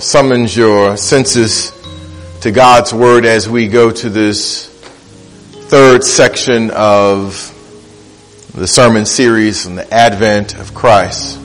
[0.00, 1.72] summons your senses
[2.42, 7.54] to God's Word as we go to this third section of
[8.54, 11.38] the sermon series on the Advent of Christ.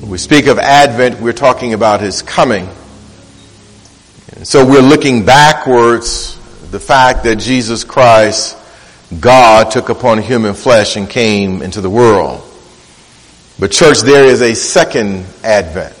[0.00, 2.68] When we speak of Advent, we're talking about His coming.
[4.36, 6.36] And so we're looking backwards,
[6.70, 8.56] the fact that Jesus Christ,
[9.20, 12.42] God, took upon human flesh and came into the world.
[13.58, 15.95] But church, there is a second Advent.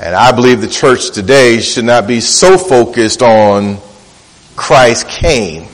[0.00, 3.78] And I believe the church today should not be so focused on
[4.54, 5.66] Christ came,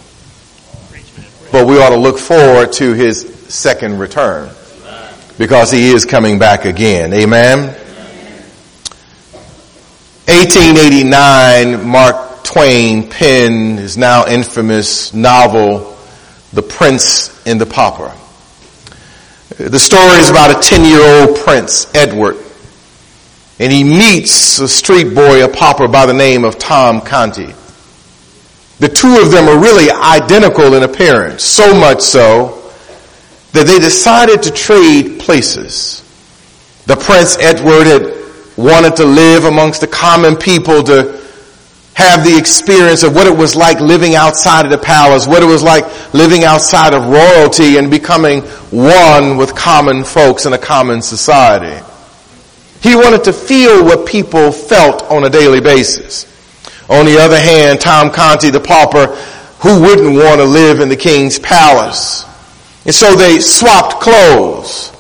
[1.52, 3.20] but we ought to look forward to his
[3.52, 4.48] second return
[5.36, 7.12] because he is coming back again.
[7.12, 7.74] Amen.
[10.26, 15.98] 1889, Mark Twain penned his now infamous novel,
[16.54, 18.10] The Prince and the Pauper.
[19.58, 22.38] The story is about a 10 year old prince, Edward,
[23.58, 27.54] and he meets a street boy, a pauper by the name of Tom Canty.
[28.80, 32.72] The two of them are really identical in appearance, so much so
[33.52, 36.00] that they decided to trade places.
[36.86, 38.02] The Prince Edward had
[38.56, 41.20] wanted to live amongst the common people to
[41.94, 45.46] have the experience of what it was like living outside of the palace, what it
[45.46, 48.40] was like living outside of royalty and becoming
[48.70, 51.84] one with common folks in a common society.
[52.84, 56.26] He wanted to feel what people felt on a daily basis.
[56.90, 59.06] On the other hand, Tom Canty, the pauper,
[59.60, 62.26] who wouldn't want to live in the king's palace?
[62.84, 64.92] And so they swapped clothes.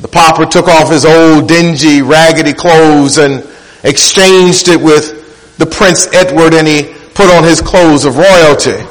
[0.00, 3.42] The pauper took off his old dingy, raggedy clothes and
[3.84, 8.84] exchanged it with the Prince Edward and he put on his clothes of royalty.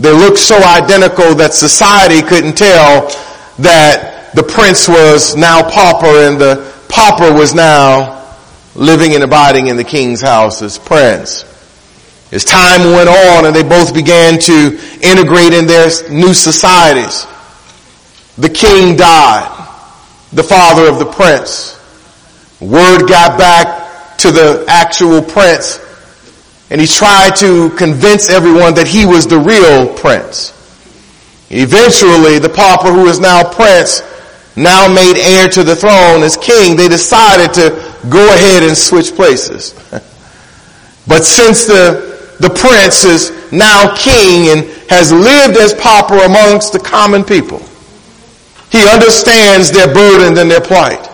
[0.00, 3.08] They looked so identical that society couldn't tell
[3.60, 8.36] that the prince was now pauper and the pauper was now
[8.74, 11.44] living and abiding in the king's house as prince.
[12.30, 17.26] As time went on and they both began to integrate in their new societies,
[18.36, 19.48] the king died,
[20.32, 21.74] the father of the prince.
[22.60, 25.80] Word got back to the actual prince
[26.70, 30.52] and he tried to convince everyone that he was the real prince.
[31.50, 34.02] Eventually, the pauper who is now prince
[34.58, 37.70] now made heir to the throne as king, they decided to
[38.08, 39.72] go ahead and switch places.
[41.06, 46.78] but since the, the prince is now king and has lived as pauper amongst the
[46.78, 47.62] common people,
[48.70, 51.08] he understands their burden and their plight.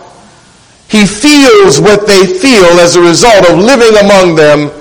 [0.89, 4.71] He feels what they feel as a result of living among them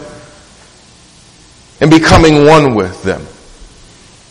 [1.80, 3.20] and becoming one with them.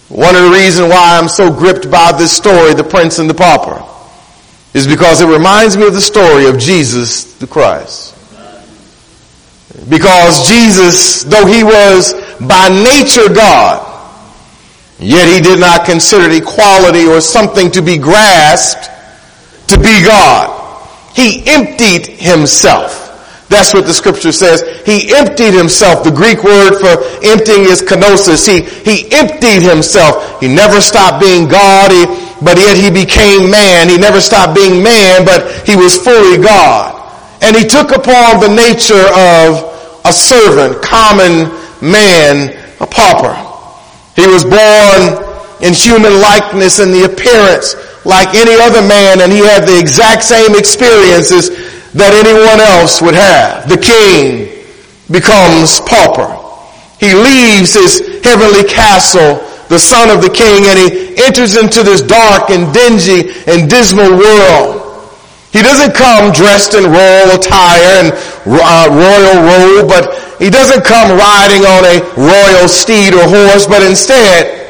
[0.09, 3.33] One of the reasons why I'm so gripped by this story, the prince and the
[3.33, 3.83] pauper,
[4.73, 8.11] is because it reminds me of the story of Jesus the Christ.
[9.89, 13.89] Because Jesus, though he was by nature God,
[14.99, 18.89] yet he did not consider equality or something to be grasped
[19.67, 20.59] to be God.
[21.15, 23.01] He emptied himself.
[23.49, 24.63] That's what the scripture says.
[24.85, 26.03] He emptied himself.
[26.03, 28.47] The Greek word for emptying is kenosis.
[28.47, 30.39] He, he emptied himself.
[30.39, 31.91] He never stopped being God.
[31.91, 33.89] He, but yet he became man.
[33.89, 36.99] He never stopped being man, but he was fully God.
[37.41, 39.71] And he took upon the nature of
[40.05, 43.35] a servant, common man, a pauper.
[44.15, 45.23] He was born
[45.63, 50.23] in human likeness and the appearance like any other man, and he had the exact
[50.23, 51.49] same experiences
[51.93, 53.69] that anyone else would have.
[53.69, 54.51] The king
[55.09, 56.27] becomes pauper.
[56.99, 59.39] He leaves his heavenly castle
[59.73, 64.13] the son of the king, and he enters into this dark and dingy and dismal
[64.13, 64.79] world.
[65.51, 68.09] He doesn't come dressed in royal attire and
[68.45, 73.81] uh, royal robe, but he doesn't come riding on a royal steed or horse, but
[73.81, 74.61] instead,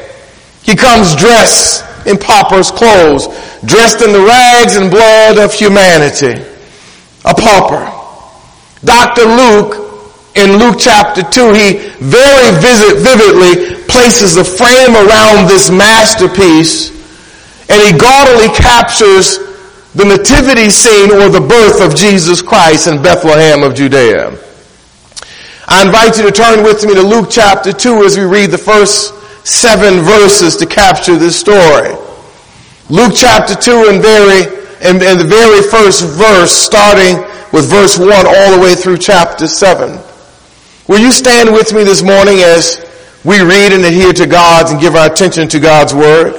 [0.62, 3.28] he comes dressed in pauper's clothes,
[3.64, 6.40] dressed in the rags and blood of humanity.
[7.24, 7.90] A pauper.
[8.84, 9.24] Dr.
[9.24, 9.84] Luke
[10.34, 16.90] in Luke chapter 2, he very vivid, vividly places a frame around this masterpiece
[17.70, 19.38] and he gaudily captures
[19.94, 24.36] the nativity scene or the birth of Jesus Christ in Bethlehem of Judea.
[25.68, 28.58] I invite you to turn with me to Luke chapter 2 as we read the
[28.58, 29.14] first
[29.46, 31.94] seven verses to capture this story.
[32.90, 34.42] Luke chapter 2 and very,
[34.82, 37.16] and, and the very first verse starting
[37.52, 39.96] with verse 1 all the way through chapter 7.
[40.88, 42.84] Will you stand with me this morning as
[43.24, 46.34] we read and adhere to God's and give our attention to God's word?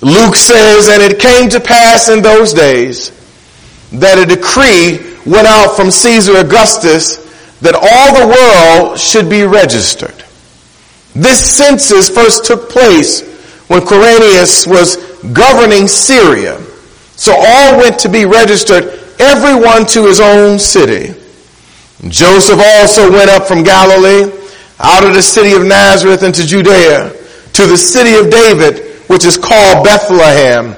[0.00, 3.10] Luke says, and it came to pass in those days
[3.92, 7.24] that a decree went out from Caesar Augustus
[7.60, 10.24] that all the world should be registered.
[11.14, 13.22] This census first took place
[13.68, 14.96] when Quirinius was
[15.32, 16.60] governing Syria.
[17.16, 21.18] So all went to be registered, everyone to his own city.
[22.08, 24.30] Joseph also went up from Galilee,
[24.78, 27.10] out of the city of Nazareth into Judea,
[27.54, 30.72] to the city of David, which is called Bethlehem.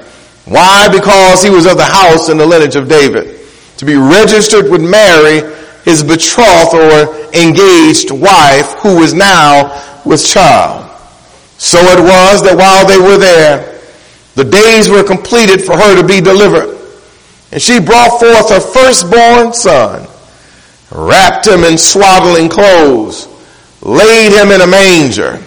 [0.45, 0.87] Why?
[0.91, 3.39] Because he was of the house and the lineage of David.
[3.77, 5.41] To be registered with Mary,
[5.83, 10.89] his betrothed or engaged wife, who was now with child.
[11.57, 13.79] So it was that while they were there,
[14.35, 16.77] the days were completed for her to be delivered.
[17.51, 20.07] And she brought forth her firstborn son,
[20.91, 23.27] wrapped him in swaddling clothes,
[23.87, 25.41] laid him in a manger,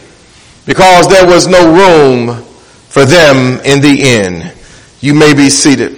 [0.67, 2.43] because there was no room
[2.89, 4.53] for them in the inn.
[5.01, 5.93] You may be seated.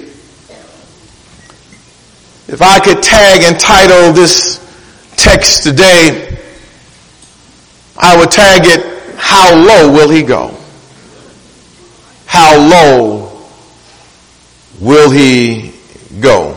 [2.49, 4.59] If I could tag and title this
[5.17, 6.37] text today,
[7.97, 8.85] I would tag it,
[9.17, 10.55] how low will he go?
[12.27, 13.47] How low
[14.81, 15.73] will he
[16.21, 16.53] go?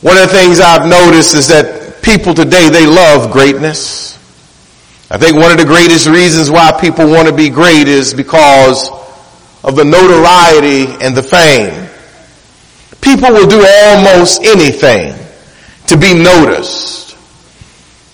[0.00, 1.75] One of the things I've noticed is that
[2.06, 4.14] people today, they love greatness.
[5.10, 8.88] I think one of the greatest reasons why people want to be great is because
[9.64, 11.88] of the notoriety and the fame.
[13.00, 15.14] People will do almost anything
[15.88, 17.16] to be noticed.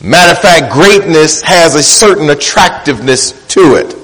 [0.02, 3.94] Matter of fact, greatness has a certain attractiveness to it.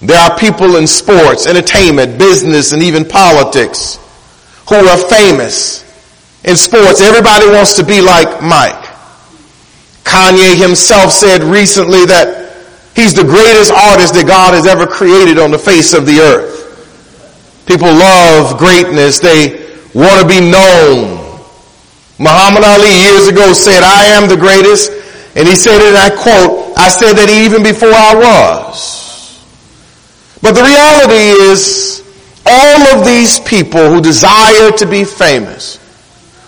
[0.00, 3.98] There are people in sports, entertainment, business, and even politics
[4.68, 5.82] who are famous.
[6.44, 8.83] In sports, everybody wants to be like Mike.
[10.04, 12.52] Kanye himself said recently that
[12.94, 16.54] he's the greatest artist that God has ever created on the face of the earth.
[17.66, 19.18] People love greatness.
[19.18, 19.64] They
[19.94, 21.24] want to be known.
[22.18, 24.92] Muhammad Ali years ago said, I am the greatest.
[25.34, 29.42] And he said, it, and I quote, I said that even before I was.
[30.42, 32.04] But the reality is,
[32.46, 35.80] all of these people who desire to be famous,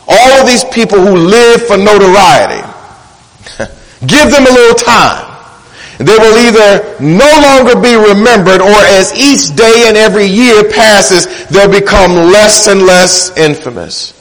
[0.06, 2.62] all of these people who live for notoriety,
[4.06, 5.37] give them a little time.
[5.98, 11.46] They will either no longer be remembered or as each day and every year passes,
[11.48, 14.12] they'll become less and less infamous.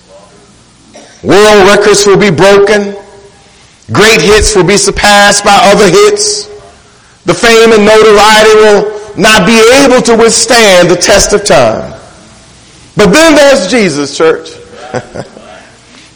[1.21, 2.95] World records will be broken.
[3.91, 6.47] Great hits will be surpassed by other hits.
[7.25, 11.91] The fame and notoriety will not be able to withstand the test of time.
[12.95, 14.49] But then there's Jesus, church.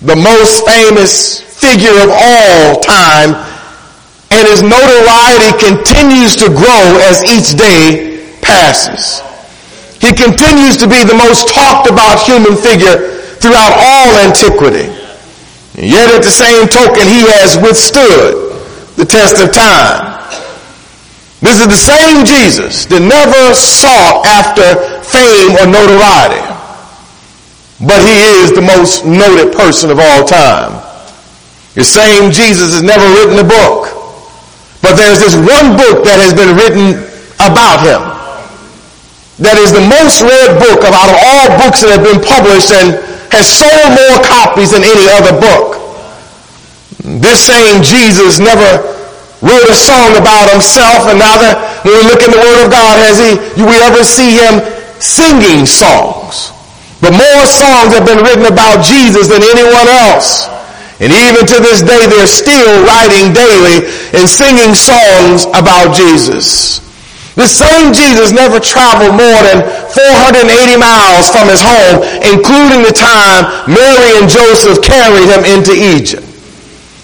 [0.01, 3.35] the most famous figure of all time.
[4.31, 9.19] And his notoriety continues to grow as each day passes.
[9.99, 14.87] He continues to be the most talked about human figure throughout all antiquity.
[15.75, 18.55] And yet at the same token, he has withstood
[18.95, 20.19] the test of time.
[21.41, 24.75] This is the same Jesus that never sought after
[25.07, 26.43] fame or notoriety.
[27.79, 30.88] But he is the most noted person of all time.
[31.75, 33.93] The same Jesus has never written a book.
[34.81, 36.97] But there's this one book that has been written
[37.37, 38.01] about him.
[39.39, 42.99] That is the most read book out of all books that have been published and
[43.31, 45.79] has sold more copies than any other book.
[47.23, 48.83] This same Jesus never
[49.39, 51.55] wrote a song about himself, and neither,
[51.87, 54.59] when we look in the Word of God, has he, Do we ever see him
[54.99, 56.51] singing songs.
[56.99, 60.51] But more songs have been written about Jesus than anyone else.
[60.99, 66.83] And even to this day, they're still writing daily and singing songs about Jesus.
[67.39, 69.63] The same Jesus never traveled more than
[69.95, 70.43] 480
[70.75, 76.27] miles from his home, including the time Mary and Joseph carried him into Egypt.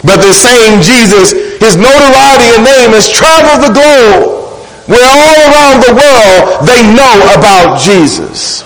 [0.03, 1.31] But the same Jesus,
[1.63, 4.59] his notoriety and name has traveled the globe,
[4.91, 8.59] where all around the world they know about Jesus.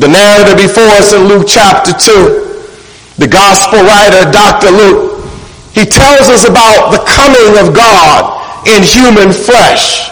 [0.00, 2.45] The narrative before us in Luke chapter 2,
[3.16, 4.70] the gospel writer, Dr.
[4.70, 5.24] Luke,
[5.72, 8.36] he tells us about the coming of God
[8.68, 10.08] in human flesh.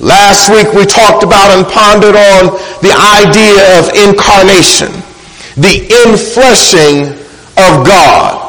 [0.00, 4.92] Last week we talked about and pondered on the idea of incarnation,
[5.56, 7.16] the infleshing
[7.56, 8.44] of God.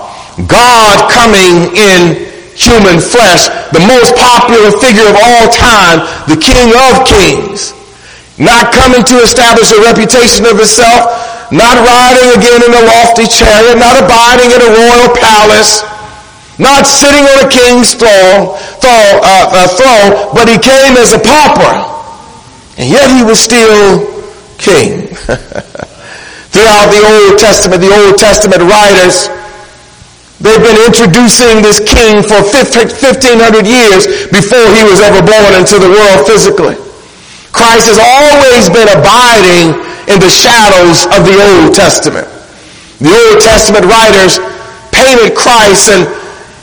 [0.47, 7.07] God coming in human flesh, the most popular figure of all time, the King of
[7.07, 7.71] Kings.
[8.39, 13.77] Not coming to establish a reputation of himself, not riding again in a lofty chariot,
[13.77, 15.85] not abiding in a royal palace,
[16.57, 21.21] not sitting on a king's throne, throne, uh, uh, throne, but he came as a
[21.21, 21.95] pauper.
[22.77, 24.03] And yet he was still
[24.57, 25.07] king.
[26.55, 29.27] Throughout the Old Testament, the Old Testament writers,
[30.39, 35.91] they've been introducing this king for 1500 years before he was ever born into the
[35.91, 36.79] world physically.
[37.51, 42.27] Christ has always been abiding in the shadows of the Old Testament.
[43.01, 44.39] The Old Testament writers
[44.93, 46.07] painted Christ and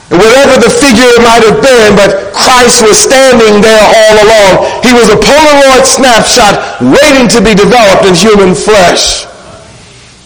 [0.09, 4.51] whatever the figure might have been, but Christ was standing there all along.
[4.81, 9.25] He was a Polaroid snapshot waiting to be developed in human flesh.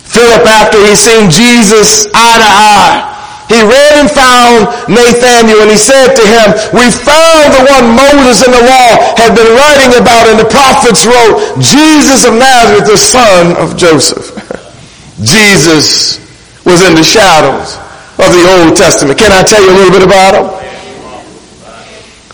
[0.08, 3.17] Philip, after he seen Jesus eye to eye,
[3.48, 8.44] he read and found Nathanael and he said to him, we found the one Moses
[8.44, 13.00] in the law had been writing about and the prophets wrote, Jesus of Nazareth, the
[13.00, 14.36] son of Joseph.
[15.24, 16.20] Jesus
[16.68, 17.80] was in the shadows
[18.20, 19.18] of the Old Testament.
[19.18, 20.48] Can I tell you a little bit about him?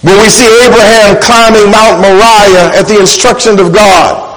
[0.02, 4.34] When we see Abraham climbing Mount Moriah at the instruction of God,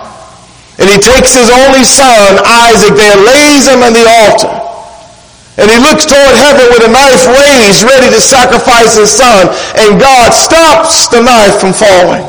[0.78, 4.65] and he takes his only son, Isaac, there, lays him on the altar.
[5.56, 9.48] And he looks toward heaven with a knife raised, ready to sacrifice his son.
[9.80, 12.28] And God stops the knife from falling.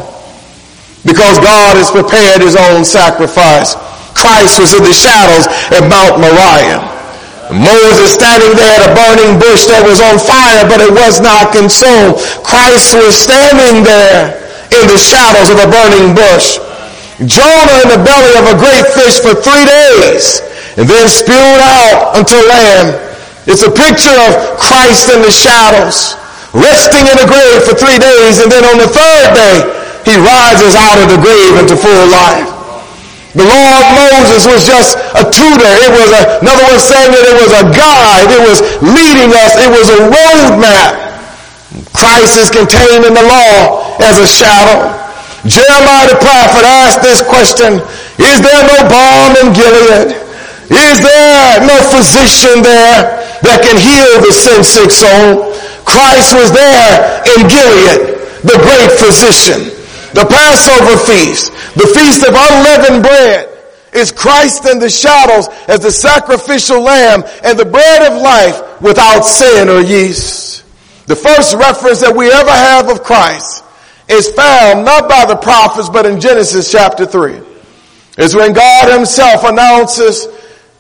[1.03, 3.75] Because God has prepared his own sacrifice.
[4.15, 6.83] Christ was in the shadows at Mount Moriah.
[7.51, 11.55] Moses standing there at a burning bush that was on fire, but it was not
[11.55, 12.19] consumed.
[12.43, 14.35] Christ was standing there
[14.75, 16.59] in the shadows of a burning bush.
[17.23, 20.43] Jonah in the belly of a great fish for three days
[20.75, 23.06] and then spewed out unto land.
[23.47, 26.19] It's a picture of Christ in the shadows,
[26.51, 29.55] resting in the grave for three days and then on the third day,
[30.03, 32.47] he rises out of the grave into full life.
[33.35, 35.73] The law of Moses was just a tutor.
[35.83, 38.27] It was a, another one saying that it was a guide.
[38.33, 39.55] It was leading us.
[39.61, 40.91] It was a roadmap.
[41.93, 44.91] Christ is contained in the law as a shadow.
[45.45, 47.79] Jeremiah the prophet asked this question,
[48.19, 50.17] is there no balm in Gilead?
[50.67, 55.53] Is there no physician there that can heal the sin sick soul?
[55.85, 59.73] Christ was there in Gilead, the great physician.
[60.13, 63.49] The Passover feast, the feast of unleavened bread,
[63.93, 69.21] is Christ in the shadows as the sacrificial lamb and the bread of life without
[69.21, 70.63] sin or yeast.
[71.07, 73.63] The first reference that we ever have of Christ
[74.09, 77.39] is found not by the prophets, but in Genesis chapter 3.
[78.17, 80.27] It's when God himself announces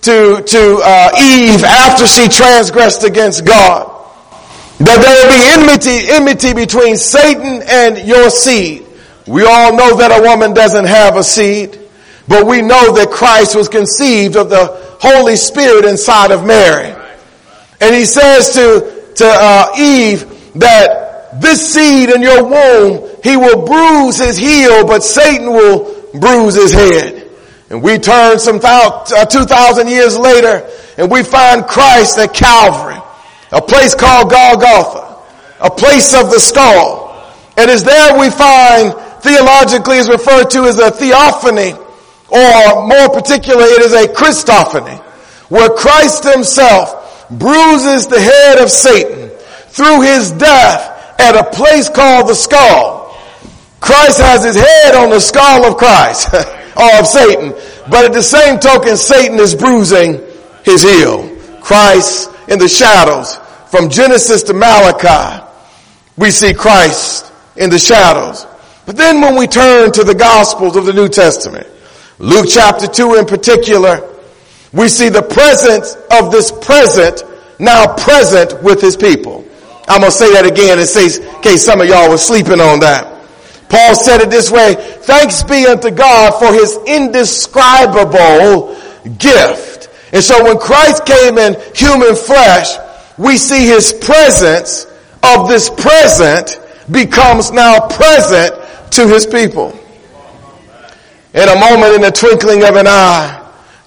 [0.01, 3.97] to, to uh, Eve after she transgressed against God
[4.79, 8.85] that there will be enmity, enmity between Satan and your seed.
[9.25, 11.79] We all know that a woman doesn't have a seed,
[12.27, 14.67] but we know that Christ was conceived of the
[15.01, 16.93] Holy Spirit inside of Mary.
[17.81, 23.65] And he says to, to uh, Eve that this seed in your womb, he will
[23.65, 27.16] bruise his heel, but Satan will bruise his head.
[27.69, 33.01] And we turn some uh, 2,000 years later and we find Christ at Calvary,
[33.51, 35.21] a place called Golgotha,
[35.59, 37.07] a place of the skull.
[37.57, 41.73] And it's there we find theologically is referred to as a theophany
[42.29, 44.99] or more particularly it is a Christophany
[45.49, 49.29] where Christ himself bruises the head of Satan
[49.69, 53.17] through his death at a place called the skull.
[53.79, 56.29] Christ has his head on the skull of Christ,
[56.79, 57.51] of Satan.
[57.89, 60.21] But at the same token, Satan is bruising
[60.63, 61.35] his heel.
[61.61, 63.35] Christ in the shadows.
[63.69, 65.43] From Genesis to Malachi,
[66.15, 68.45] we see Christ in the shadows.
[68.85, 71.67] But then when we turn to the Gospels of the New Testament,
[72.19, 74.01] Luke chapter 2 in particular,
[74.71, 77.23] we see the presence of this present
[77.59, 79.45] now present with his people.
[79.87, 83.16] I'm going to say that again in case some of y'all were sleeping on that.
[83.69, 88.75] Paul said it this way, thanks be unto God for his indescribable
[89.17, 89.89] gift.
[90.13, 92.77] And so when Christ came in human flesh,
[93.17, 94.85] we see his presence
[95.23, 96.59] of this present
[96.89, 98.53] becomes now present
[98.91, 99.77] to his people.
[101.33, 103.43] In a moment, in the twinkling of an eye,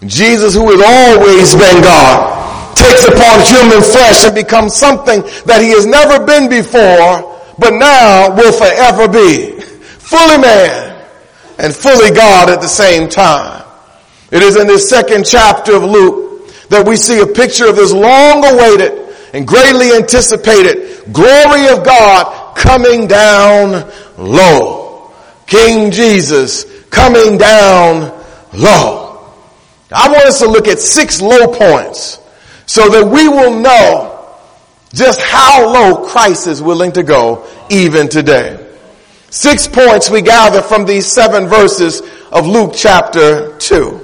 [0.07, 5.71] Jesus, who has always been God, takes upon human flesh and becomes something that he
[5.71, 9.61] has never been before, but now will forever be.
[10.11, 11.07] Fully man
[11.57, 13.65] and fully God at the same time.
[14.33, 17.93] It is in this second chapter of Luke that we see a picture of this
[17.93, 18.91] long awaited
[19.33, 23.89] and greatly anticipated glory of God coming down
[24.19, 25.13] low.
[25.47, 28.11] King Jesus coming down
[28.53, 29.33] low.
[29.93, 32.19] I want us to look at six low points
[32.67, 34.37] so that we will know
[34.93, 38.67] just how low Christ is willing to go even today.
[39.31, 43.99] Six points we gather from these seven verses of Luke chapter 2.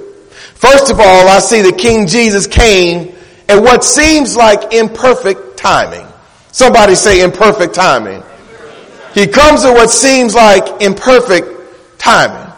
[0.55, 3.13] First of all, I see that King Jesus came
[3.49, 6.07] at what seems like imperfect timing.
[6.53, 8.23] Somebody say imperfect timing.
[9.13, 12.53] He comes at what seems like imperfect timing.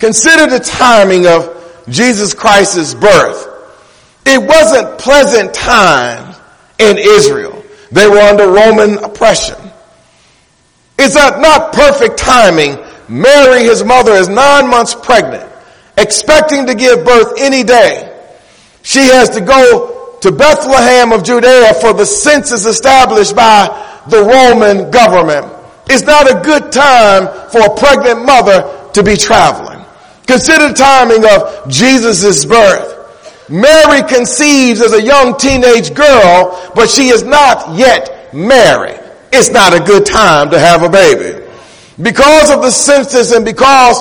[0.00, 3.46] Consider the timing of Jesus Christ's birth.
[4.26, 6.36] It wasn't pleasant times
[6.78, 7.62] in Israel.
[7.92, 9.57] They were under Roman oppression.
[10.98, 12.78] It's not perfect timing.
[13.08, 15.50] Mary, his mother, is nine months pregnant,
[15.96, 18.04] expecting to give birth any day.
[18.82, 23.68] She has to go to Bethlehem of Judea for the census established by
[24.08, 25.46] the Roman government.
[25.88, 29.84] It's not a good time for a pregnant mother to be traveling.
[30.26, 32.96] Consider the timing of Jesus' birth.
[33.48, 39.00] Mary conceives as a young teenage girl, but she is not yet married.
[39.32, 41.44] It's not a good time to have a baby.
[42.00, 44.00] Because of the census and because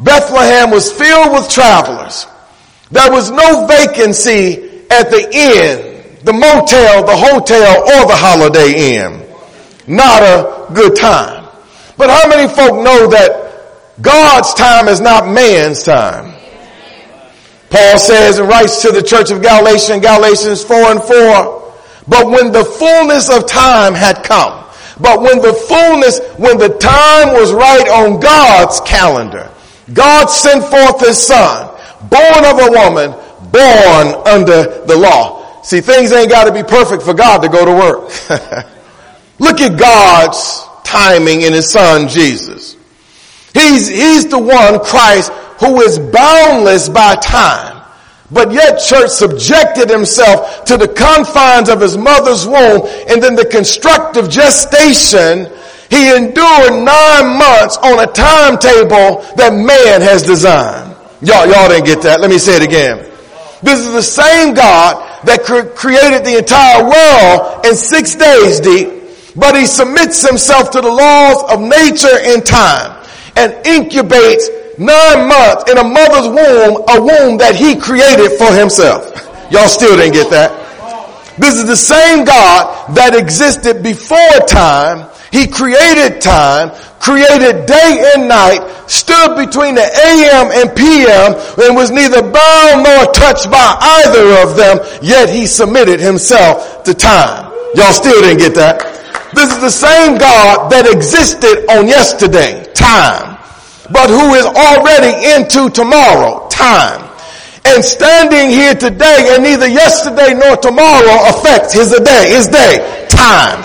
[0.00, 2.26] Bethlehem was filled with travelers,
[2.90, 9.26] there was no vacancy at the inn, the motel, the hotel, or the holiday inn.
[9.86, 11.48] Not a good time.
[11.96, 16.34] But how many folk know that God's time is not man's time?
[17.70, 21.59] Paul says and writes to the church of Galatians, Galatians 4 and 4,
[22.08, 24.64] but when the fullness of time had come,
[25.00, 29.50] but when the fullness, when the time was right on God's calendar,
[29.92, 31.68] God sent forth his son,
[32.08, 33.10] born of a woman,
[33.50, 35.62] born under the law.
[35.62, 38.10] See, things ain't got to be perfect for God to go to work.
[39.38, 42.76] Look at God's timing in his son Jesus.
[43.54, 47.79] He's, he's the one, Christ, who is boundless by time.
[48.32, 53.44] But yet church subjected himself to the confines of his mother's womb and then the
[53.44, 55.50] constructive gestation.
[55.90, 60.94] He endured nine months on a timetable that man has designed.
[61.22, 62.20] Y'all, y'all didn't get that.
[62.20, 62.98] Let me say it again.
[63.62, 68.88] This is the same God that cre- created the entire world in six days deep,
[69.36, 73.04] but he submits himself to the laws of nature and time
[73.36, 79.10] and incubates nine months in a mother's womb, a womb that he created for himself.
[79.50, 80.60] Y'all still didn't get that.
[81.38, 85.08] This is the same God that existed before time.
[85.32, 91.32] He created time, created day and night, stood between the AM and PM,
[91.64, 96.92] and was neither bound nor touched by either of them, yet he submitted himself to
[96.92, 97.50] time.
[97.74, 98.82] Y'all still didn't get that.
[99.32, 103.39] This is the same God that existed on yesterday, time
[103.92, 107.08] but who is already into tomorrow, time.
[107.64, 113.62] And standing here today and neither yesterday nor tomorrow affects his day, his day, time.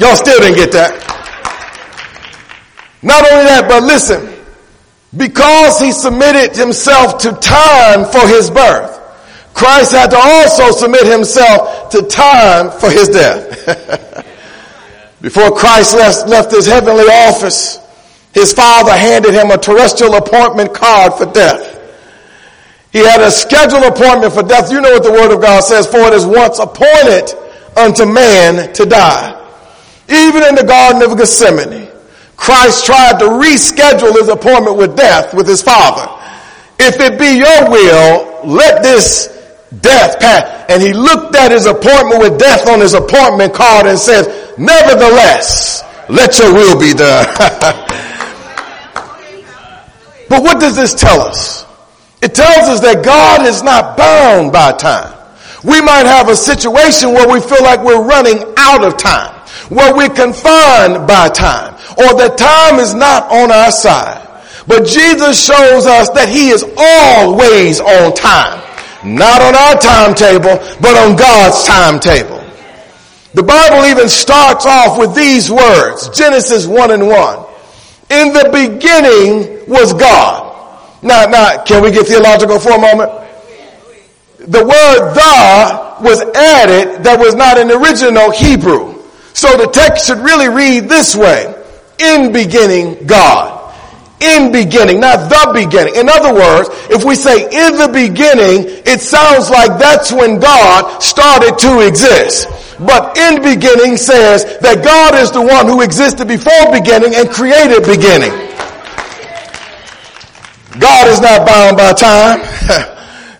[0.00, 0.92] Y'all still didn't get that.
[3.02, 4.28] Not only that, but listen,
[5.16, 8.98] because he submitted himself to time for his birth,
[9.54, 14.24] Christ had to also submit himself to time for his death.
[15.20, 17.78] Before Christ left, left his heavenly office,
[18.32, 21.76] his father handed him a terrestrial appointment card for death.
[22.92, 24.70] He had a scheduled appointment for death.
[24.70, 27.34] You know what the word of God says, for it is once appointed
[27.76, 29.34] unto man to die.
[30.08, 31.88] Even in the Garden of Gethsemane,
[32.36, 36.08] Christ tried to reschedule his appointment with death with his father.
[36.78, 39.26] If it be your will, let this
[39.80, 40.66] death pass.
[40.70, 45.82] And he looked at his appointment with death on his appointment card and said, nevertheless,
[46.08, 47.26] let your will be done.
[50.28, 51.64] But what does this tell us?
[52.20, 55.14] It tells us that God is not bound by time.
[55.64, 59.34] We might have a situation where we feel like we're running out of time,
[59.70, 64.24] where we're confined by time, or that time is not on our side.
[64.66, 68.62] But Jesus shows us that he is always on time.
[69.02, 72.37] Not on our timetable, but on God's timetable.
[73.34, 77.46] The Bible even starts off with these words, Genesis 1 and 1.
[78.10, 80.48] In the beginning was God.
[81.02, 83.10] Now, now, can we get theological for a moment?
[84.38, 89.02] The word the was added that was not in the original Hebrew.
[89.34, 91.54] So the text should really read this way.
[91.98, 93.74] In beginning, God.
[94.20, 95.94] In beginning, not the beginning.
[95.94, 101.00] In other words, if we say in the beginning, it sounds like that's when God
[101.00, 102.48] started to exist.
[102.78, 107.82] But in beginning says that God is the one who existed before beginning and created
[107.82, 108.30] beginning.
[110.78, 112.38] God is not bound by time.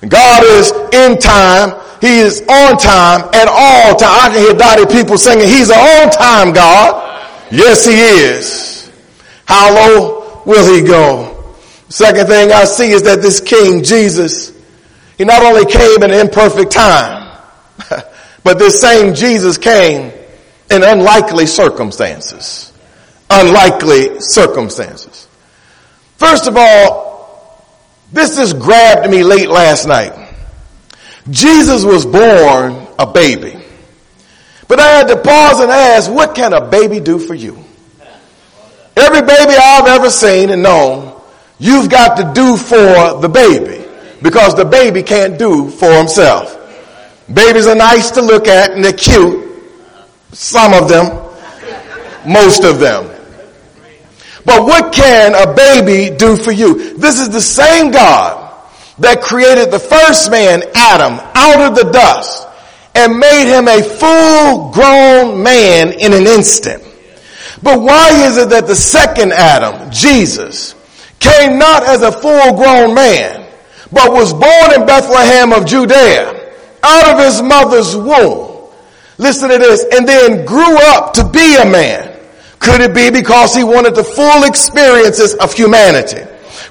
[0.09, 1.79] God is in time.
[2.01, 4.11] He is on time at all time.
[4.11, 7.05] I can hear Dottie Peoples singing, He's an on time God.
[7.51, 8.91] Yes, He is.
[9.47, 11.55] How low will He go?
[11.89, 14.53] Second thing I see is that this King Jesus,
[15.17, 17.28] He not only came in imperfect time,
[18.45, 20.13] but this same Jesus came
[20.71, 22.73] in unlikely circumstances.
[23.31, 25.29] Unlikely circumstances.
[26.17, 27.09] First of all,
[28.13, 30.13] this just grabbed me late last night.
[31.31, 33.55] Jesus was born a baby.
[34.67, 37.63] But I had to pause and ask, what can a baby do for you?
[38.97, 41.21] Every baby I've ever seen and known,
[41.59, 43.85] you've got to do for the baby
[44.23, 46.58] because the baby can't do for himself.
[47.33, 49.47] Babies are nice to look at and they're cute.
[50.33, 51.07] Some of them.
[52.27, 53.07] Most of them.
[54.45, 56.97] But what can a baby do for you?
[56.97, 58.49] This is the same God
[58.99, 62.49] that created the first man, Adam, out of the dust
[62.95, 66.83] and made him a full grown man in an instant.
[67.63, 70.75] But why is it that the second Adam, Jesus,
[71.21, 73.47] came not as a full grown man,
[73.93, 76.48] but was born in Bethlehem of Judea,
[76.83, 78.69] out of his mother's womb?
[79.19, 82.17] Listen to this, and then grew up to be a man.
[82.61, 86.28] Could it be because he wanted the full experiences of humanity?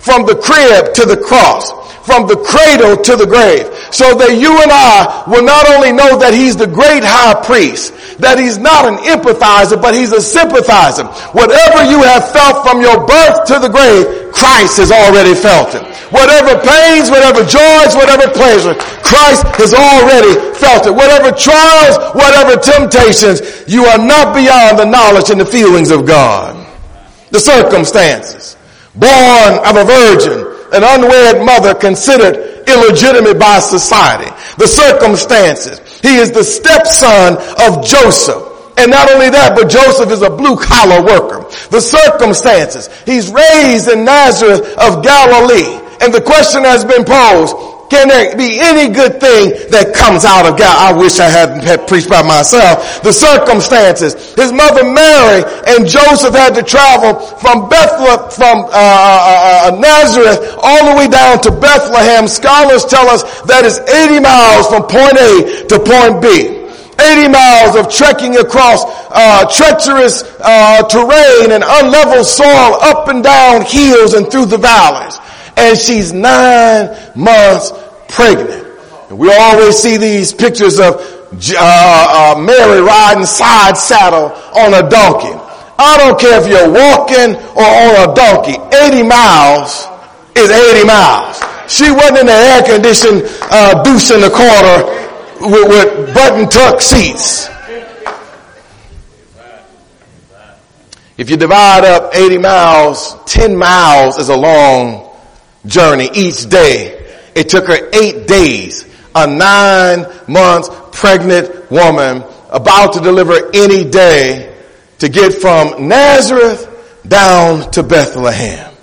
[0.08, 1.68] From the crib to the cross,
[2.08, 6.16] from the cradle to the grave so that you and I will not only know
[6.20, 11.04] that he's the great high priest, that he's not an empathizer, but he's a sympathizer.
[11.36, 15.84] Whatever you have felt from your birth to the grave, Christ has already felt it.
[16.12, 20.96] Whatever pains, whatever joys, whatever pleasure, Christ has already felt it.
[20.96, 26.56] Whatever trials, whatever temptations, you are not beyond the knowledge and the feelings of God.
[27.32, 28.57] The circumstances.
[28.98, 30.40] Born of a virgin,
[30.74, 34.30] an unwed mother considered illegitimate by society.
[34.58, 35.80] The circumstances.
[36.02, 38.44] He is the stepson of Joseph.
[38.78, 41.50] And not only that, but Joseph is a blue collar worker.
[41.70, 42.90] The circumstances.
[43.06, 45.82] He's raised in Nazareth of Galilee.
[46.02, 47.56] And the question has been posed,
[47.90, 50.76] can there be any good thing that comes out of God?
[50.76, 53.00] I wish I hadn't had preached by myself.
[53.02, 54.36] The circumstances.
[54.36, 60.60] His mother Mary and Joseph had to travel from Bethlehem, from uh, uh, uh, Nazareth
[60.60, 62.28] all the way down to Bethlehem.
[62.28, 66.60] Scholars tell us that is 80 miles from point A to point B.
[67.00, 68.84] 80 miles of trekking across
[69.16, 75.20] uh, treacherous uh, terrain and unlevel soil up and down hills and through the valleys
[75.58, 77.72] and she's nine months
[78.10, 78.66] pregnant.
[79.10, 84.88] And we always see these pictures of uh, uh, Mary riding side saddle on a
[84.90, 85.34] donkey.
[85.80, 88.58] I don't care if you're walking or on a donkey.
[88.76, 89.88] 80 miles
[90.36, 91.42] is 80 miles.
[91.72, 94.86] She wasn't in the air conditioned uh, deuce in the corner
[95.42, 97.50] with, with button tuck seats.
[101.18, 105.07] If you divide up 80 miles, 10 miles is a long
[105.68, 106.94] journey each day.
[107.36, 108.86] It took her eight days.
[109.14, 114.56] A nine months pregnant woman about to deliver any day
[115.00, 116.68] to get from Nazareth
[117.08, 118.74] down to Bethlehem.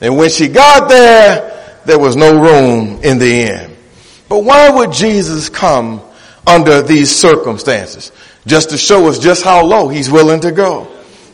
[0.00, 3.76] And when she got there, there was no room in the inn.
[4.28, 6.00] But why would Jesus come
[6.46, 8.12] under these circumstances?
[8.46, 10.91] Just to show us just how low he's willing to go.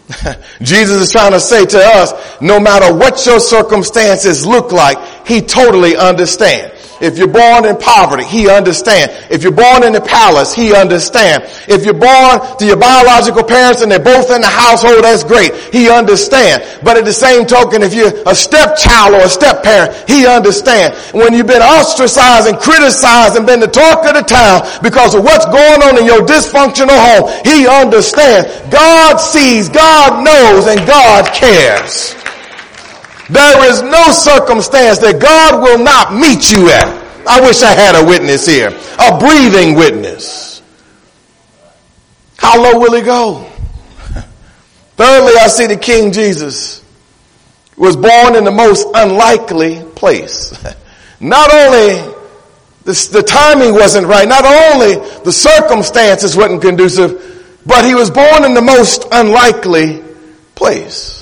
[0.62, 5.40] Jesus is trying to say to us, no matter what your circumstances look like, He
[5.40, 6.77] totally understands.
[7.00, 9.14] If you're born in poverty, he understands.
[9.30, 11.46] If you're born in the palace, he understands.
[11.68, 15.54] If you're born to your biological parents and they're both in the household, that's great.
[15.72, 16.66] He understands.
[16.82, 21.12] But at the same token, if you're a stepchild or a stepparent, he understands.
[21.12, 25.22] When you've been ostracized and criticized and been the talk of the town because of
[25.24, 28.48] what's going on in your dysfunctional home, he understands.
[28.70, 32.14] God sees, God knows, and God cares.
[33.30, 36.88] There is no circumstance that God will not meet you at.
[37.26, 38.68] I wish I had a witness here.
[38.98, 40.62] A breathing witness.
[42.38, 43.44] How low will he go?
[44.96, 46.84] Thirdly, I see the King Jesus
[47.76, 50.52] was born in the most unlikely place.
[51.20, 52.14] Not only
[52.84, 58.44] the, the timing wasn't right, not only the circumstances wasn't conducive, but he was born
[58.44, 60.02] in the most unlikely
[60.54, 61.17] place.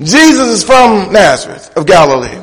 [0.00, 2.42] Jesus is from Nazareth of Galilee,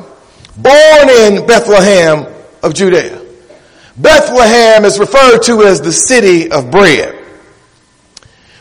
[0.56, 2.26] born in Bethlehem
[2.62, 3.20] of Judea.
[3.96, 7.18] Bethlehem is referred to as the city of bread.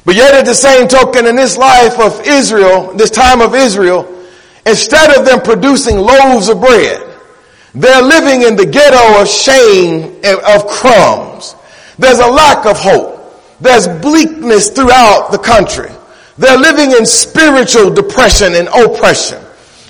[0.04, 4.26] But yet at the same token in this life of Israel, this time of Israel,
[4.66, 7.08] instead of them producing loaves of bread,
[7.74, 11.56] they're living in the ghetto of shame and of crumbs.
[11.98, 13.20] There's a lack of hope.
[13.62, 15.92] There's bleakness throughout the country.
[16.42, 19.40] They're living in spiritual depression and oppression.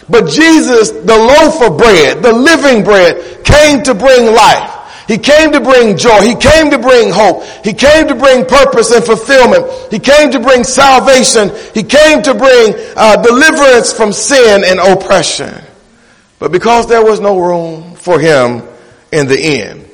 [0.09, 5.07] But Jesus, the loaf of bread, the living bread, came to bring life.
[5.07, 6.21] He came to bring joy.
[6.21, 7.45] He came to bring hope.
[7.63, 9.65] He came to bring purpose and fulfillment.
[9.89, 11.51] He came to bring salvation.
[11.73, 15.53] He came to bring uh, deliverance from sin and oppression.
[16.37, 18.63] But because there was no room for him
[19.13, 19.89] in the end,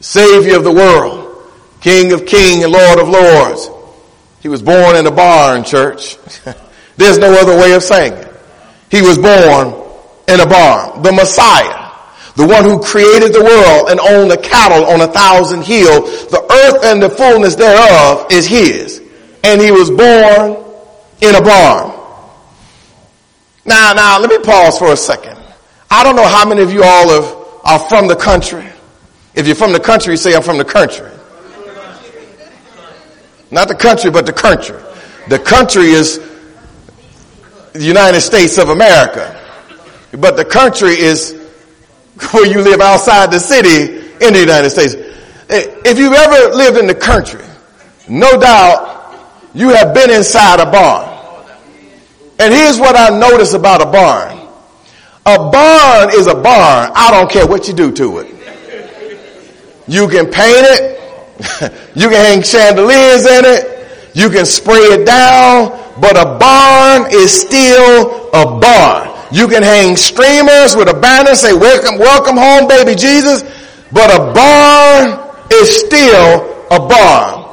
[0.00, 3.70] Savior of the world, King of kings and Lord of lords,
[4.40, 6.16] he was born in a barn, church.
[6.96, 8.34] There's no other way of saying it.
[8.90, 9.68] He was born
[10.28, 11.02] in a barn.
[11.02, 11.90] The Messiah,
[12.36, 16.40] the one who created the world and owned the cattle on a thousand hills, the
[16.40, 19.02] earth and the fullness thereof is his.
[19.44, 20.64] And he was born
[21.20, 21.94] in a barn.
[23.64, 25.38] Now, now, let me pause for a second.
[25.90, 28.66] I don't know how many of you all have, are from the country.
[29.34, 31.10] If you're from the country, say, I'm from the country.
[33.50, 34.78] Not the country, but the country.
[35.28, 36.18] The country is
[37.72, 39.34] the United States of America.
[40.12, 41.32] But the country is
[42.32, 44.94] where you live outside the city in the United States.
[45.48, 47.44] If you've ever lived in the country,
[48.08, 49.16] no doubt
[49.54, 51.06] you have been inside a barn.
[52.38, 54.38] And here's what I notice about a barn.
[55.26, 56.92] A barn is a barn.
[56.94, 58.34] I don't care what you do to it.
[59.86, 60.97] You can paint it.
[61.94, 63.88] you can hang chandeliers in it.
[64.14, 65.70] You can spray it down.
[66.00, 69.08] But a barn is still a barn.
[69.30, 73.42] You can hang streamers with a banner say, welcome, welcome home, baby Jesus.
[73.92, 75.18] But a barn
[75.52, 77.44] is still a barn.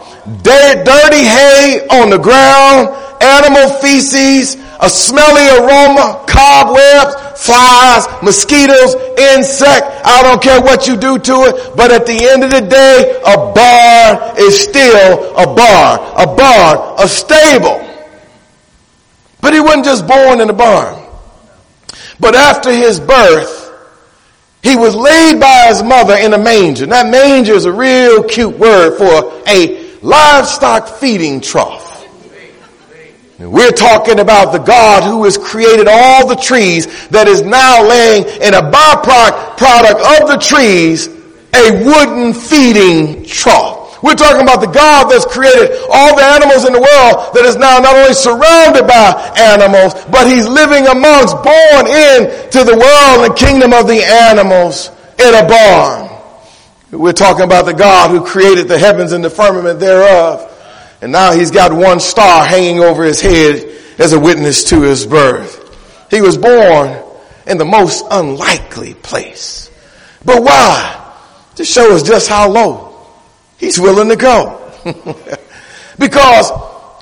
[0.41, 2.89] Dirty hay on the ground,
[3.21, 10.06] animal feces, a smelly aroma, cobwebs, flies, mosquitoes, insect.
[10.06, 13.21] I don't care what you do to it, but at the end of the day,
[13.26, 17.82] a barn is still a barn, a barn, a stable.
[19.41, 21.04] But he wasn't just born in a barn.
[22.19, 23.65] But after his birth,
[24.63, 26.88] he was laid by his mother in a manger.
[26.88, 31.85] That manger is a real cute word for a livestock feeding trough.
[33.38, 38.24] We're talking about the God who has created all the trees that is now laying
[38.24, 41.08] in a byproduct of the trees
[41.54, 44.02] a wooden feeding trough.
[44.02, 47.58] We're talking about the God that's created all the animals in the world that is
[47.58, 53.36] now not only surrounded by animals, but he's living amongst, born into the world and
[53.36, 56.10] kingdom of the animals in a barn.
[56.91, 60.55] We're talking about the God who created the heavens and the firmament thereof
[61.06, 63.63] and now he's got one star hanging over his head
[64.00, 66.10] as a witness to his birth.
[66.10, 67.00] He was born
[67.46, 69.70] in the most unlikely place.
[70.26, 71.15] But why?
[71.58, 73.06] To show us just how low
[73.60, 74.74] he's willing to go.
[76.00, 76.50] because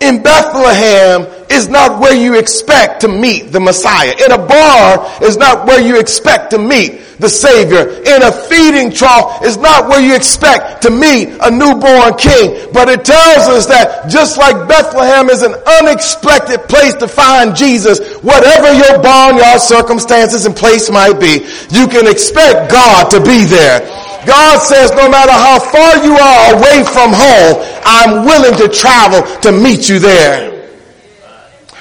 [0.03, 4.13] in Bethlehem is not where you expect to meet the Messiah.
[4.25, 7.87] In a bar is not where you expect to meet the Savior.
[7.87, 12.67] In a feeding trough is not where you expect to meet a newborn king.
[12.73, 18.17] But it tells us that just like Bethlehem is an unexpected place to find Jesus,
[18.21, 24.02] whatever your barnyard circumstances and place might be, you can expect God to be there.
[24.25, 29.23] God says no matter how far you are away from home, I'm willing to travel
[29.41, 30.69] to meet you there.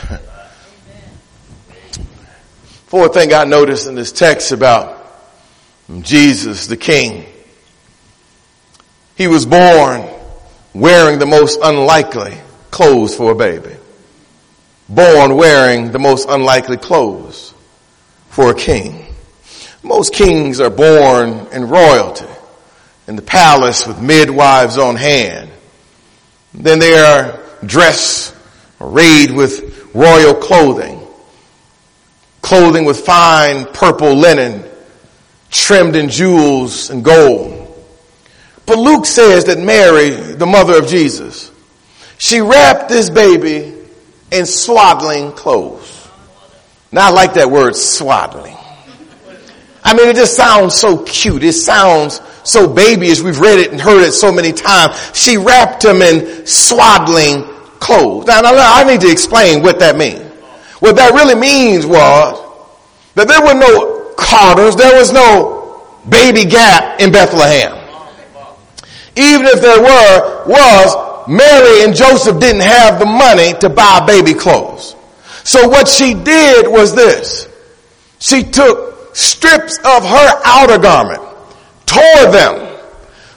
[2.87, 4.99] Fourth thing I noticed in this text about
[6.01, 7.27] Jesus the King.
[9.17, 10.09] He was born
[10.75, 12.37] wearing the most unlikely
[12.71, 13.77] clothes for a baby.
[14.89, 17.55] Born wearing the most unlikely clothes
[18.31, 19.12] for a king.
[19.83, 22.27] Most kings are born in royalty,
[23.09, 25.51] in the palace with midwives on hand.
[26.55, 28.35] Then they are dressed,
[28.81, 31.01] arrayed with royal clothing,
[32.43, 34.65] clothing with fine purple linen,
[35.51, 37.59] trimmed in jewels and gold.
[38.67, 41.51] But Luke says that Mary, the mother of Jesus,
[42.19, 43.75] she wrapped this baby
[44.31, 46.09] in swaddling clothes.
[46.93, 48.57] Now I like that word swaddling.
[49.85, 51.43] I mean, it just sounds so cute.
[51.43, 53.21] It sounds so babyish.
[53.21, 54.95] We've read it and heard it so many times.
[55.15, 57.45] She wrapped him in swaddling
[57.81, 58.27] clothes.
[58.27, 60.23] Now, now I need to explain what that means.
[60.79, 62.39] What that really means was
[63.15, 67.79] that there were no Carters, there was no baby gap in Bethlehem.
[69.17, 74.35] Even if there were, was Mary and Joseph didn't have the money to buy baby
[74.35, 74.95] clothes.
[75.45, 77.49] So what she did was this.
[78.19, 81.21] She took strips of her outer garment,
[81.87, 82.79] tore them,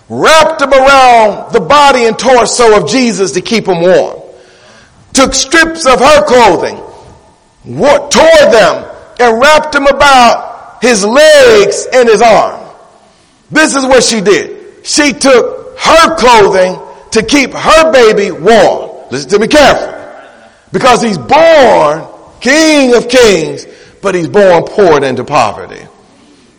[0.10, 4.22] wrapped them around the body and torso of Jesus to keep him warm.
[5.14, 6.78] Took strips of her clothing,
[7.66, 12.62] tore them, and wrapped them about his legs and his arm.
[13.52, 14.86] This is what she did.
[14.86, 16.80] She took her clothing
[17.12, 18.92] to keep her baby warm.
[19.10, 19.94] Listen to me carefully.
[20.72, 22.06] Because he's born
[22.46, 23.66] King of kings,
[24.02, 25.86] but he's born poor into poverty.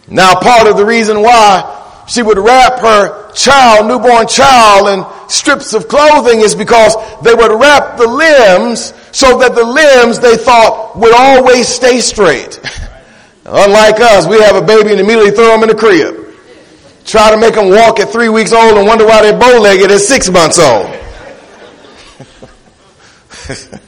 [0.08, 5.74] Now part of the reason why she would wrap her child, newborn child in strips
[5.74, 10.96] of clothing is because they would wrap the limbs so that the limbs they thought
[10.96, 12.60] would always stay straight.
[13.44, 16.24] Unlike us, we have a baby and immediately throw them in the crib.
[17.04, 20.00] Try to make them walk at three weeks old and wonder why they're bow-legged at
[20.00, 20.86] six months old.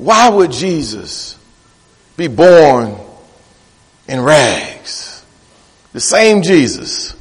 [0.00, 1.38] why would Jesus
[2.16, 2.96] be born
[4.08, 5.22] in rags?
[5.92, 7.14] The same Jesus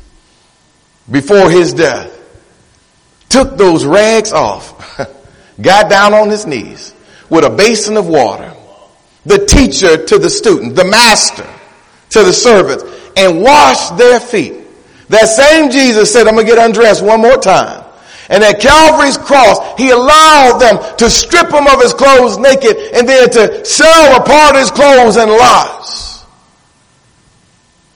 [1.12, 2.16] before his death
[3.28, 4.98] took those rags off,
[5.62, 6.94] got down on his knees
[7.30, 8.54] with a basin of water,
[9.26, 11.48] the teacher to the student, the master
[12.12, 12.84] to the servants
[13.18, 14.54] and washed their feet.
[15.10, 17.79] That same Jesus said, I'm going to get undressed one more time.
[18.30, 23.10] And at Calvary's cross, he allowed them to strip him of his clothes naked and
[23.10, 26.24] then to sell apart his clothes and lies.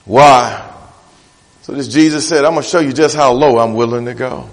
[0.05, 0.59] Why?
[1.61, 4.13] So this Jesus said, I'm going to show you just how low I'm willing to
[4.13, 4.49] go.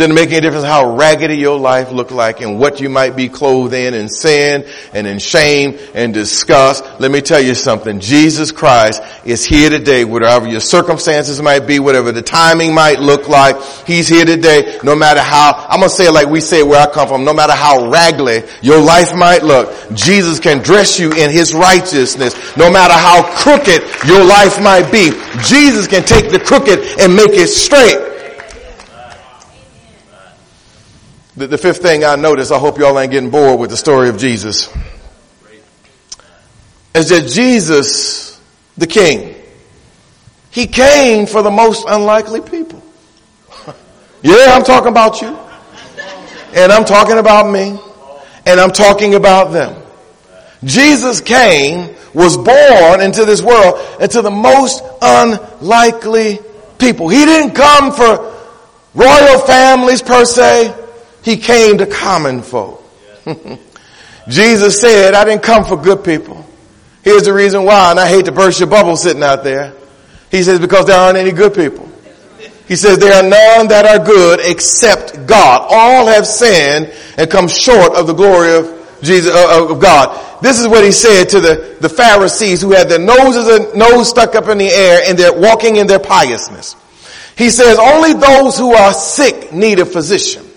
[0.00, 3.28] Doesn't make any difference how raggedy your life look like and what you might be
[3.28, 6.82] clothed in in sin and in shame and disgust.
[6.98, 8.00] Let me tell you something.
[8.00, 13.28] Jesus Christ is here today, whatever your circumstances might be, whatever the timing might look
[13.28, 13.62] like.
[13.86, 16.90] He's here today, no matter how, I'm gonna say it like we say where I
[16.90, 21.30] come from, no matter how raggedy your life might look, Jesus can dress you in
[21.30, 22.56] His righteousness.
[22.56, 25.10] No matter how crooked your life might be,
[25.44, 28.09] Jesus can take the crooked and make it straight.
[31.40, 34.10] The, the fifth thing I notice, I hope y'all ain't getting bored with the story
[34.10, 34.68] of Jesus,
[36.94, 38.38] is that Jesus,
[38.76, 39.34] the King,
[40.50, 42.82] He came for the most unlikely people.
[44.22, 45.34] yeah, I'm talking about you.
[46.54, 47.80] And I'm talking about me.
[48.44, 49.82] And I'm talking about them.
[50.62, 56.38] Jesus came, was born into this world, into the most unlikely
[56.78, 57.08] people.
[57.08, 58.30] He didn't come for
[58.92, 60.76] royal families per se.
[61.22, 62.82] He came to common folk.
[64.28, 66.46] Jesus said, I didn't come for good people.
[67.02, 69.72] Here's the reason why, and I hate to burst your bubble sitting out there.
[70.30, 71.88] He says, because there aren't any good people.
[72.68, 75.66] He says, there are none that are good except God.
[75.68, 80.40] All have sinned and come short of the glory of Jesus, uh, of God.
[80.40, 84.08] This is what he said to the, the Pharisees who had their noses and nose
[84.08, 86.76] stuck up in the air and they're walking in their piousness.
[87.36, 90.49] He says, only those who are sick need a physician.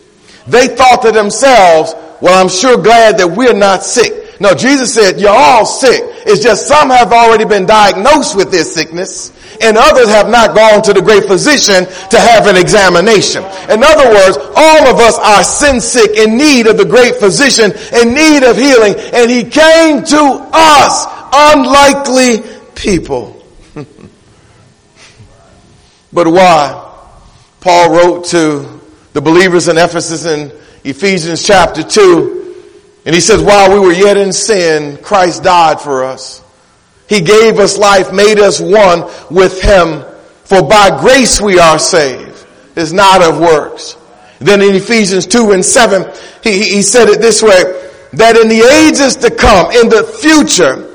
[0.48, 4.40] They thought to themselves, well, I'm sure glad that we're not sick.
[4.42, 6.02] No, Jesus said, you're all sick.
[6.26, 10.82] It's just some have already been diagnosed with this sickness and others have not gone
[10.84, 13.44] to the great physician to have an examination.
[13.70, 17.72] In other words, all of us are sin sick in need of the great physician,
[17.94, 22.44] in need of healing, and he came to us, unlikely
[22.76, 23.46] people.
[26.14, 26.80] but why?
[27.62, 28.82] Paul wrote to
[29.14, 30.52] the believers in Ephesus in
[30.84, 32.42] Ephesians chapter 2.
[33.06, 36.44] And he says, while we were yet in sin, Christ died for us.
[37.08, 40.04] He gave us life, made us one with him.
[40.46, 42.46] For by grace we are saved.
[42.76, 43.98] It's not of works.
[44.40, 46.12] Then in Ephesians 2 and 7,
[46.44, 50.90] he, he said it this way, that in the ages to come, in the future,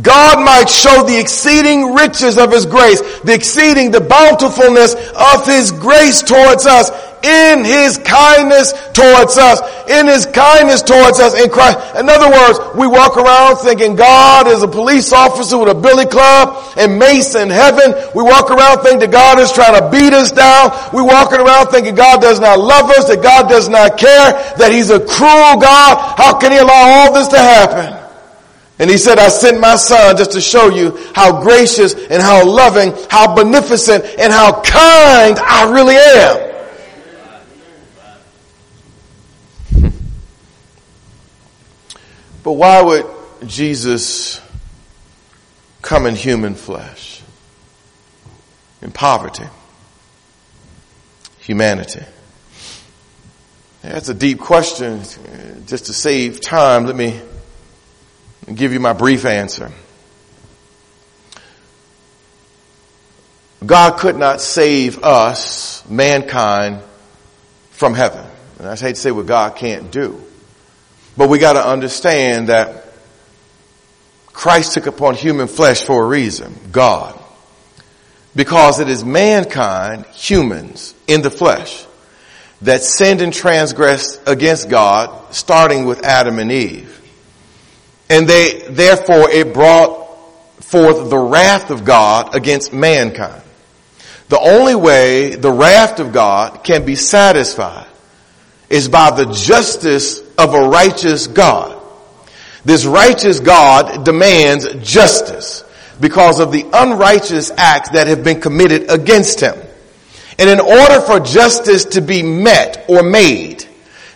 [0.00, 5.72] God might show the exceeding riches of His grace, the exceeding, the bountifulness of His
[5.72, 6.90] grace towards us
[7.22, 11.78] in His kindness towards us, in His kindness towards us in Christ.
[11.96, 16.06] In other words, we walk around thinking God is a police officer with a billy
[16.06, 17.94] club and mace in heaven.
[18.14, 20.70] We walk around thinking God is trying to beat us down.
[20.92, 24.70] We walking around thinking God does not love us, that God does not care, that
[24.72, 26.16] He's a cruel God.
[26.16, 27.98] How can He allow all this to happen?
[28.78, 32.46] And he said, I sent my son just to show you how gracious and how
[32.46, 36.47] loving, how beneficent and how kind I really am.
[42.48, 43.04] But why would
[43.46, 44.40] Jesus
[45.82, 47.20] come in human flesh?
[48.80, 49.44] In poverty.
[51.40, 52.06] Humanity.
[53.82, 55.02] That's a deep question.
[55.66, 57.20] Just to save time, let me
[58.54, 59.70] give you my brief answer.
[63.66, 66.80] God could not save us, mankind,
[67.72, 68.24] from heaven.
[68.58, 70.24] And I hate to say what God can't do.
[71.18, 72.84] But we got to understand that
[74.28, 77.18] Christ took upon human flesh for a reason, God.
[78.36, 81.84] Because it is mankind, humans, in the flesh,
[82.62, 86.94] that sinned and transgressed against God, starting with Adam and Eve.
[88.08, 90.06] And they, therefore, it brought
[90.62, 93.42] forth the wrath of God against mankind.
[94.28, 97.87] The only way the wrath of God can be satisfied
[98.70, 101.80] is by the justice of a righteous God.
[102.64, 105.64] This righteous God demands justice
[106.00, 109.56] because of the unrighteous acts that have been committed against him.
[110.38, 113.66] And in order for justice to be met or made,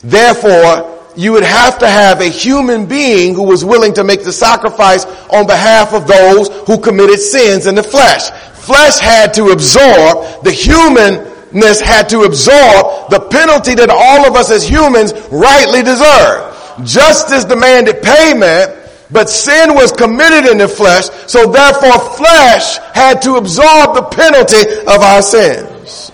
[0.02, 4.32] therefore, you would have to have a human being who was willing to make the
[4.32, 8.30] sacrifice on behalf of those who committed sins in the flesh.
[8.60, 11.31] Flesh had to absorb, the humanness
[11.80, 16.48] had to absorb the penalty that all of us as humans rightly deserve.
[16.84, 18.78] Justice demanded payment,
[19.10, 24.70] but sin was committed in the flesh, so therefore flesh had to absorb the penalty
[24.80, 26.10] of our sins.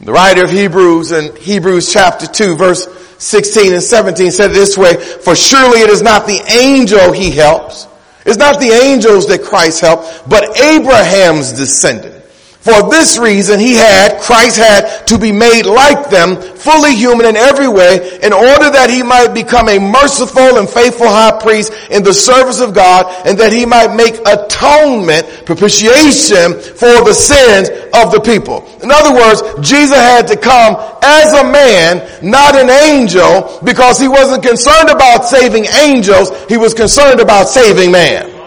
[0.00, 2.88] The writer of Hebrews in Hebrews chapter 2 verse
[3.18, 7.86] 16 and 17 said this way, for surely it is not the angel he helps.
[8.24, 12.19] It's not the angels that Christ helped, but Abraham's descendant.
[12.60, 17.34] For this reason, he had, Christ had to be made like them, fully human in
[17.34, 22.02] every way, in order that he might become a merciful and faithful high priest in
[22.02, 28.12] the service of God, and that he might make atonement, propitiation for the sins of
[28.12, 28.68] the people.
[28.82, 34.06] In other words, Jesus had to come as a man, not an angel, because he
[34.06, 38.39] wasn't concerned about saving angels, he was concerned about saving man.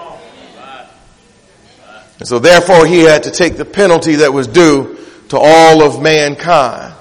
[2.23, 4.97] And so therefore he had to take the penalty that was due
[5.27, 6.95] to all of mankind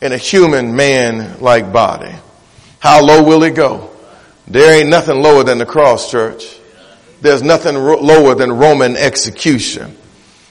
[0.00, 2.14] in a human man-like body.
[2.78, 3.90] How low will it go?
[4.46, 6.60] There ain't nothing lower than the cross, church.
[7.22, 9.96] There's nothing ro- lower than Roman execution.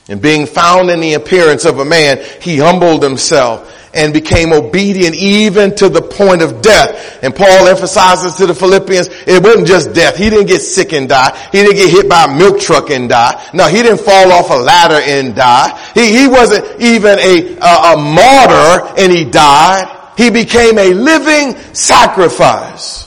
[0.09, 5.15] And being found in the appearance of a man, he humbled himself and became obedient
[5.15, 7.19] even to the point of death.
[7.23, 10.15] And Paul emphasizes to the Philippians, it wasn't just death.
[10.15, 11.35] He didn't get sick and die.
[11.51, 13.49] He didn't get hit by a milk truck and die.
[13.53, 15.77] No, he didn't fall off a ladder and die.
[15.93, 19.93] He, he wasn't even a, a, a martyr and he died.
[20.15, 23.06] He became a living sacrifice.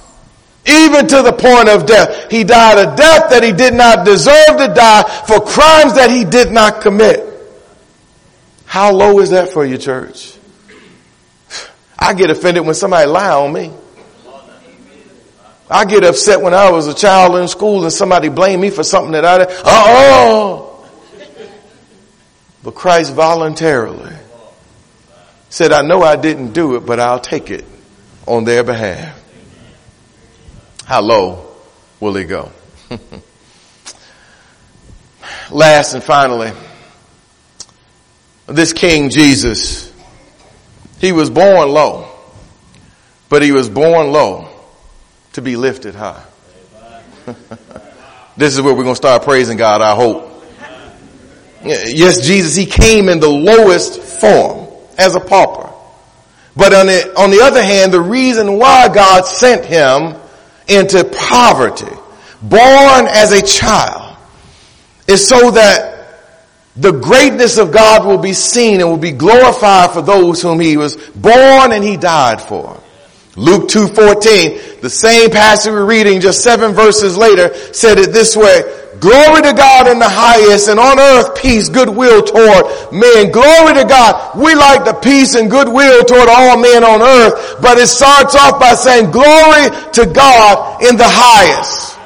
[0.71, 2.31] Even to the point of death.
[2.31, 6.25] He died a death that he did not deserve to die for crimes that he
[6.25, 7.27] did not commit.
[8.67, 10.39] How low is that for you, church?
[11.99, 13.73] I get offended when somebody lie on me.
[15.69, 18.83] I get upset when I was a child in school and somebody blamed me for
[18.83, 19.49] something that I did.
[19.65, 20.89] Oh!
[22.63, 24.15] But Christ voluntarily
[25.49, 27.65] said, I know I didn't do it, but I'll take it
[28.27, 29.20] on their behalf.
[30.91, 31.47] How low
[32.01, 32.51] will he go?
[35.53, 36.51] Last and finally,
[38.49, 39.93] this King Jesus
[40.99, 42.09] he was born low,
[43.29, 44.49] but he was born low
[45.35, 46.25] to be lifted high.
[48.37, 50.45] this is where we're going to start praising God, I hope.
[51.63, 54.67] Yes, Jesus, he came in the lowest form
[54.99, 55.73] as a pauper.
[56.57, 60.20] But on the, on the other hand, the reason why God sent him
[60.71, 61.95] into poverty,
[62.43, 64.17] born as a child,
[65.07, 65.91] is so that
[66.77, 70.77] the greatness of God will be seen and will be glorified for those whom he
[70.77, 72.81] was born and he died for.
[73.37, 78.63] Luke 2.14, the same passage we're reading just seven verses later said it this way,
[79.01, 83.33] Glory to God in the highest and on earth peace, goodwill toward men.
[83.33, 84.37] Glory to God.
[84.37, 88.61] We like the peace and goodwill toward all men on earth, but it starts off
[88.61, 91.97] by saying glory to God in the highest.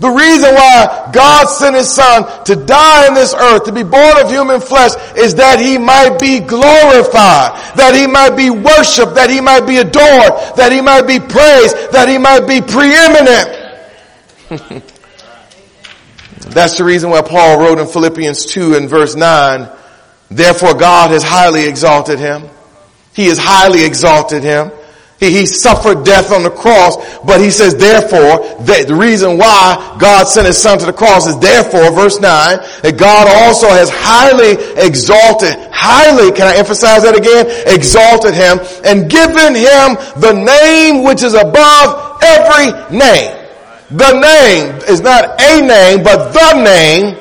[0.00, 4.18] The reason why God sent his son to die in this earth, to be born
[4.18, 9.30] of human flesh, is that he might be glorified, that he might be worshiped, that
[9.30, 14.82] he might be adored, that he might be praised, that he might be preeminent.
[16.54, 19.68] That's the reason why Paul wrote in Philippians 2 and verse 9,
[20.30, 22.48] therefore God has highly exalted him.
[23.14, 24.70] He has highly exalted him
[25.22, 29.96] he, he suffered death on the cross, but he says therefore, that the reason why
[30.00, 33.88] God sent his son to the cross is therefore, verse 9, that God also has
[33.88, 37.46] highly exalted, highly, can I emphasize that again?
[37.72, 43.41] Exalted him and given him the name which is above every name.
[43.92, 47.14] The name is not a name, but the name,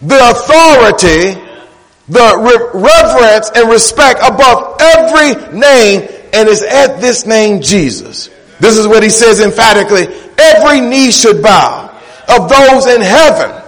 [0.00, 1.40] the authority,
[2.08, 8.30] the re- reverence and respect above every name and is at this name Jesus.
[8.58, 10.06] This is what he says emphatically.
[10.38, 11.90] Every knee should bow
[12.28, 13.62] of those in heaven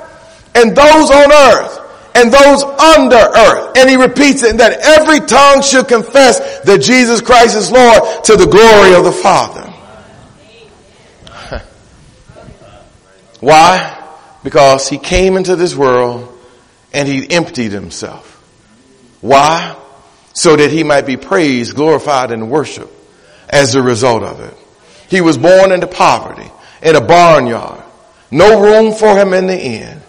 [0.54, 1.80] and those on earth
[2.14, 3.76] and those under earth.
[3.76, 8.36] And he repeats it that every tongue should confess that Jesus Christ is Lord to
[8.36, 9.65] the glory of the Father.
[13.40, 14.04] Why?
[14.42, 16.32] Because he came into this world
[16.92, 18.32] and he emptied himself.
[19.20, 19.76] Why?
[20.32, 22.92] So that he might be praised, glorified, and worshiped
[23.48, 24.54] as a result of it.
[25.08, 26.50] He was born into poverty
[26.82, 27.82] in a barnyard.
[28.30, 30.00] No room for him in the inn.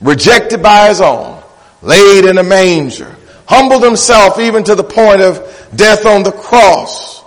[0.00, 1.42] Rejected by his own.
[1.82, 3.16] Laid in a manger.
[3.46, 7.20] Humbled himself even to the point of death on the cross.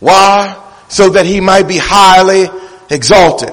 [0.00, 0.60] Why?
[0.88, 2.48] So that he might be highly
[2.90, 3.52] exalted.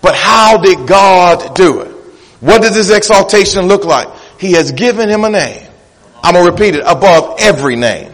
[0.00, 1.92] But how did God do it?
[2.40, 4.08] What does this exaltation look like?
[4.38, 5.66] He has given him a name.
[6.22, 6.82] I'm going to repeat it.
[6.86, 8.12] Above every name.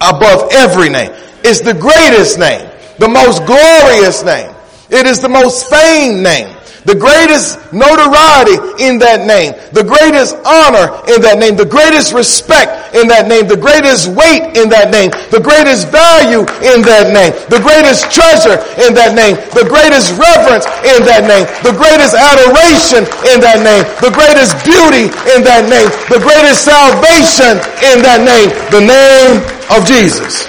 [0.00, 1.12] Above every name.
[1.42, 2.70] It's the greatest name.
[2.98, 4.54] The most glorious name.
[4.90, 6.55] It is the most famed name.
[6.86, 9.58] The greatest notoriety in that name.
[9.74, 11.58] The greatest honor in that name.
[11.58, 13.50] The greatest respect in that name.
[13.50, 15.10] The greatest weight in that name.
[15.34, 17.34] The greatest value in that name.
[17.50, 19.34] The greatest treasure in that name.
[19.50, 21.50] The greatest reverence in that name.
[21.66, 23.02] The greatest adoration
[23.34, 23.82] in that name.
[23.98, 25.90] The greatest beauty in that name.
[26.06, 28.54] The greatest salvation in that name.
[28.70, 29.42] The name
[29.74, 30.46] of Jesus.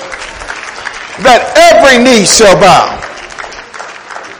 [1.25, 2.93] That every knee shall bow.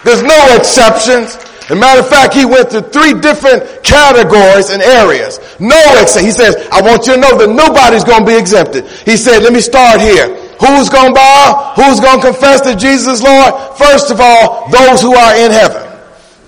[0.06, 1.47] There's no exceptions.
[1.70, 5.40] A matter of fact, he went through three different categories and areas.
[5.60, 6.24] No exception.
[6.24, 8.88] He says, I want you to know that nobody's going to be exempted.
[9.04, 10.32] He said, let me start here.
[10.64, 11.74] Who's going to bow?
[11.76, 13.52] Who's going to confess that Jesus is Lord?
[13.78, 15.84] First of all, those who are in heaven.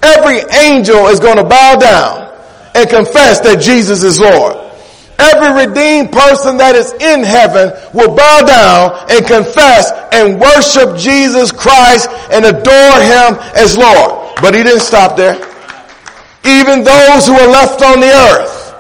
[0.02, 2.32] Every angel is going to bow down
[2.74, 4.56] and confess that Jesus is Lord.
[5.20, 11.52] Every redeemed person that is in heaven will bow down and confess and worship Jesus
[11.52, 14.19] Christ and adore him as Lord.
[14.42, 15.36] But he didn't stop there.
[16.46, 18.74] Even those who are left on the earth,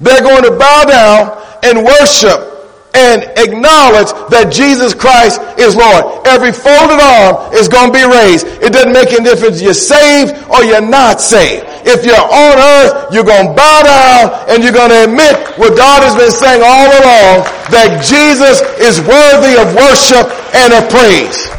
[0.00, 2.58] they're going to bow down and worship
[2.94, 6.26] and acknowledge that Jesus Christ is Lord.
[6.26, 8.46] Every folded arm is going to be raised.
[8.58, 11.66] It doesn't make any difference you're saved or you're not saved.
[11.86, 15.76] If you're on earth, you're going to bow down and you're going to admit what
[15.76, 20.26] God has been saying all along, that Jesus is worthy of worship
[20.56, 21.57] and of praise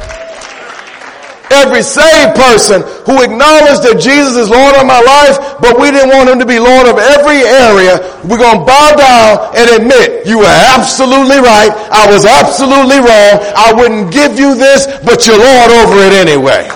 [1.52, 6.10] every saved person who acknowledged that Jesus is Lord of my life, but we didn't
[6.10, 8.00] want him to be Lord of every area.
[8.24, 11.74] We're going to bow down and admit you were absolutely right.
[11.92, 13.34] I was absolutely wrong.
[13.58, 16.70] I wouldn't give you this, but you're Lord over it anyway.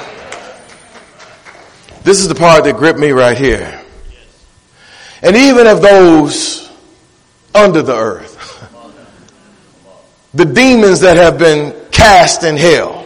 [2.03, 3.81] This is the part that gripped me right here.
[5.21, 6.69] And even of those
[7.55, 8.33] under the earth,
[10.33, 13.02] the demons that have been cast in hell,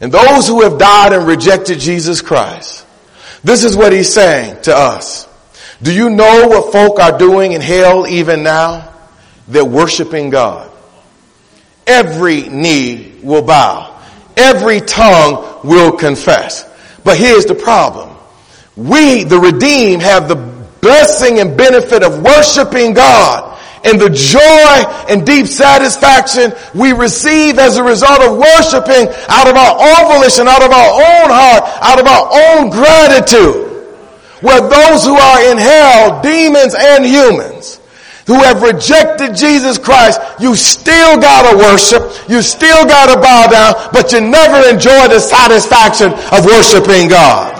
[0.00, 2.84] and those who have died and rejected Jesus Christ,
[3.42, 5.28] this is what he's saying to us.
[5.82, 8.92] Do you know what folk are doing in hell even now?
[9.48, 10.70] They're worshiping God.
[11.86, 14.00] Every knee will bow.
[14.36, 16.68] Every tongue will confess.
[17.04, 18.16] But here's the problem.
[18.76, 23.45] We, the redeemed, have the blessing and benefit of worshiping God
[23.86, 24.76] and the joy
[25.08, 30.48] and deep satisfaction we receive as a result of worshiping out of our own volition,
[30.48, 33.62] out of our own heart, out of our own gratitude.
[34.42, 37.80] Where those who are in hell, demons and humans,
[38.26, 44.12] who have rejected Jesus Christ, you still gotta worship, you still gotta bow down, but
[44.12, 47.54] you never enjoy the satisfaction of worshiping God.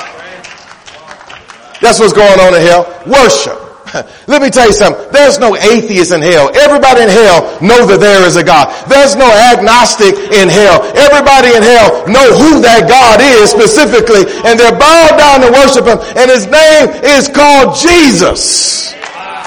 [1.81, 3.03] That's what's going on in hell.
[3.07, 3.66] Worship.
[4.27, 4.99] Let me tell you something.
[5.13, 6.51] There's no atheist in hell.
[6.57, 8.73] Everybody in hell know that there is a God.
[8.89, 10.83] There's no agnostic in hell.
[10.99, 15.87] Everybody in hell know who that God is specifically and they're bowed down to worship
[15.87, 18.93] him and his name is called Jesus.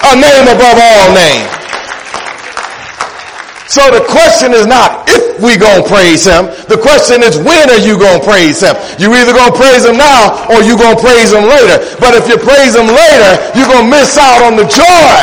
[0.04, 1.59] A name above all names.
[3.70, 6.50] So the question is not if we gonna praise him.
[6.66, 8.74] The question is when are you gonna praise him?
[8.98, 11.78] You either gonna praise him now or you gonna praise him later.
[12.02, 15.14] But if you praise him later, you're gonna miss out on the joy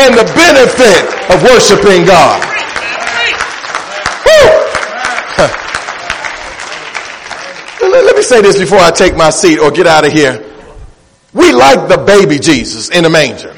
[0.00, 2.40] and the benefit of worshiping God.
[7.84, 10.42] Let me say this before I take my seat or get out of here.
[11.34, 13.54] We like the baby Jesus in the manger.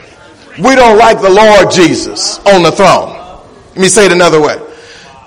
[0.59, 3.22] We don't like the Lord Jesus on the throne.
[3.73, 4.57] Let me say it another way.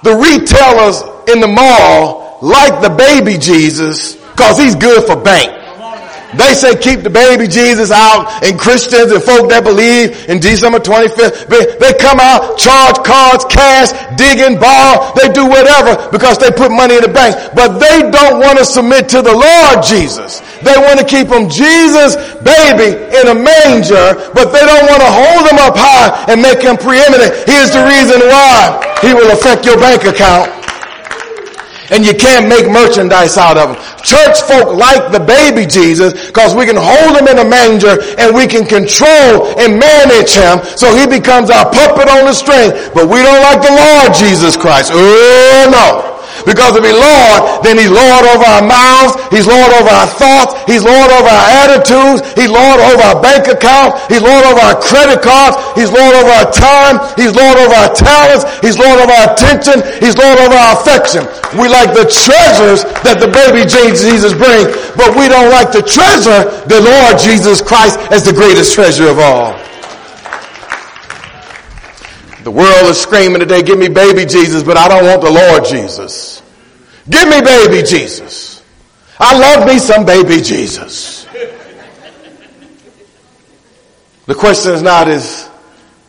[0.04, 1.02] The retailers
[1.34, 5.65] in the mall like the baby Jesus because he's good for bank.
[6.38, 10.80] They say keep the baby Jesus out and Christians and folk that believe in December
[10.80, 15.16] 25th, they come out, charge cards, cash, dig and borrow.
[15.16, 17.36] They do whatever because they put money in the bank.
[17.56, 20.44] But they don't want to submit to the Lord Jesus.
[20.64, 25.12] They want to keep him Jesus baby in a manger, but they don't want to
[25.12, 27.32] hold him up high and make him preeminent.
[27.48, 28.82] Here's the reason why.
[29.02, 30.65] He will affect your bank account
[31.92, 33.78] and you can't make merchandise out of them.
[34.02, 38.36] Church folk like the baby Jesus because we can hold him in a manger and
[38.36, 42.72] we can control and manage him so he becomes our puppet on the string.
[42.94, 44.92] But we don't like the Lord Jesus Christ.
[44.94, 46.15] Oh no.
[46.44, 50.60] Because if he's Lord, then he's Lord over our mouths, he's Lord over our thoughts,
[50.68, 54.78] he's Lord over our attitudes, he's Lord over our bank account, he's Lord over our
[54.78, 59.16] credit cards, he's Lord over our time, he's Lord over our talents, he's Lord over
[59.16, 61.24] our attention, he's Lord over our affection.
[61.56, 66.52] We like the treasures that the baby Jesus brings, but we don't like to treasure
[66.68, 69.56] the Lord Jesus Christ as the greatest treasure of all.
[72.46, 75.66] The world is screaming today, give me baby Jesus, but I don't want the Lord
[75.66, 76.44] Jesus.
[77.10, 78.62] Give me baby Jesus.
[79.20, 81.26] I love me some baby Jesus.
[84.28, 85.50] The question is not is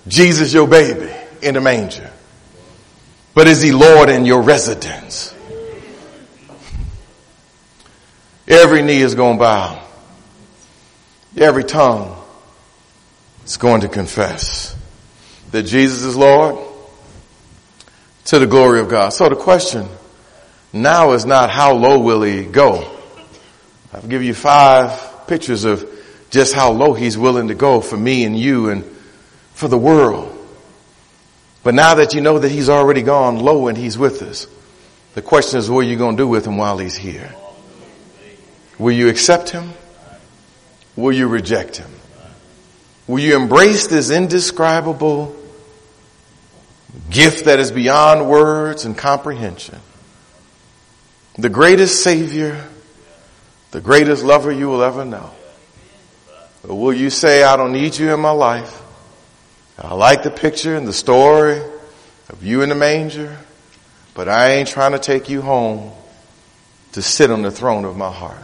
[0.07, 1.11] Jesus your baby
[1.41, 2.13] in the manger,
[3.33, 5.35] but is he Lord in your residence?
[8.47, 9.83] Every knee is going to bow.
[11.35, 12.15] Every tongue
[13.47, 14.76] is going to confess
[15.57, 16.63] that Jesus is Lord
[18.27, 19.09] to the glory of God.
[19.09, 19.89] So the question
[20.71, 22.95] now is not how low will he go?
[23.91, 25.89] I'll give you five pictures of
[26.29, 28.85] just how low he's willing to go for me and you and
[29.55, 30.31] for the world.
[31.63, 34.47] But now that you know that he's already gone low and he's with us,
[35.15, 37.35] the question is what are you going to do with him while he's here?
[38.79, 39.73] Will you accept him?
[40.97, 41.91] Will you reject him?
[43.07, 45.35] Will you embrace this indescribable
[47.11, 49.79] gift that is beyond words and comprehension?
[51.39, 52.65] The greatest Savior,
[53.71, 55.31] the greatest lover you will ever know.
[56.67, 58.83] Or will you say, I don't need you in my life?
[59.79, 61.61] I like the picture and the story
[62.31, 63.37] of you in the manger,
[64.15, 65.93] but I ain't trying to take you home
[66.93, 68.39] to sit on the throne of my heart.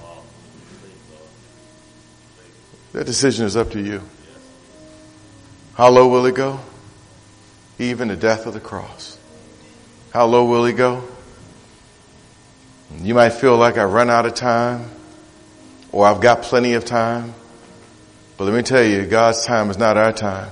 [2.92, 4.02] That decision is up to you.
[5.74, 6.60] How low will it go?
[7.82, 9.18] Even the death of the cross.
[10.12, 11.02] How low will he go?
[13.00, 14.88] You might feel like I run out of time
[15.90, 17.34] or I've got plenty of time.
[18.36, 20.50] But let me tell you, God's time is not our time.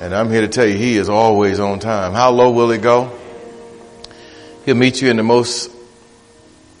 [0.00, 2.12] And I'm here to tell you, He is always on time.
[2.12, 3.18] How low will He go?
[4.64, 5.70] He'll meet you in the most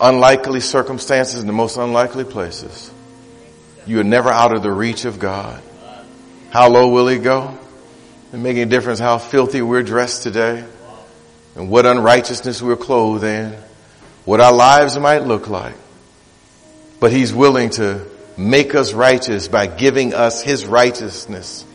[0.00, 2.92] unlikely circumstances, in the most unlikely places.
[3.86, 5.60] You are never out of the reach of God.
[6.50, 7.58] How low will He go?
[8.32, 10.64] It make any difference how filthy we're dressed today
[11.54, 13.54] and what unrighteousness we're clothed in,
[14.24, 15.74] what our lives might look like.
[16.98, 18.06] But He's willing to
[18.38, 21.66] make us righteous by giving us His righteousness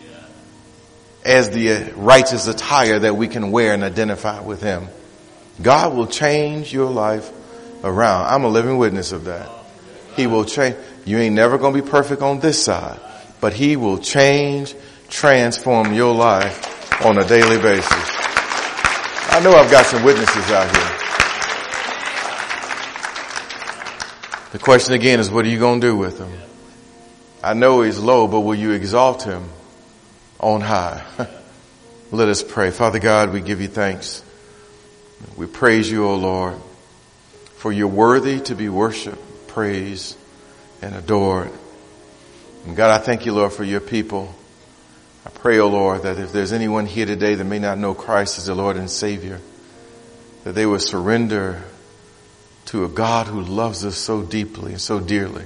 [1.23, 4.87] as the righteous attire that we can wear and identify with Him.
[5.61, 7.29] God will change your life
[7.83, 8.33] around.
[8.33, 9.47] I'm a living witness of that.
[10.15, 10.75] He will change.
[11.05, 12.99] You ain't never going to be perfect on this side,
[13.41, 14.73] but He will change
[15.09, 18.17] transform your life on a daily basis.
[19.29, 20.97] I know I've got some witnesses out here.
[24.51, 26.31] The question again is, what are you going to do with him?
[27.43, 29.49] I know he's low, but will you exalt him
[30.39, 31.05] on high?
[32.11, 32.71] Let us pray.
[32.71, 34.23] Father God, we give you thanks.
[35.35, 36.55] We praise you, O Lord,
[37.57, 40.17] for you're worthy to be worshiped, praised,
[40.81, 41.51] and adored.
[42.65, 44.33] And God, I thank you, Lord, for your people.
[45.28, 47.93] I pray, O oh Lord, that if there's anyone here today that may not know
[47.93, 49.41] Christ as the Lord and Savior,
[50.45, 51.63] that they would surrender
[52.67, 55.43] to a God who loves us so deeply and so dearly.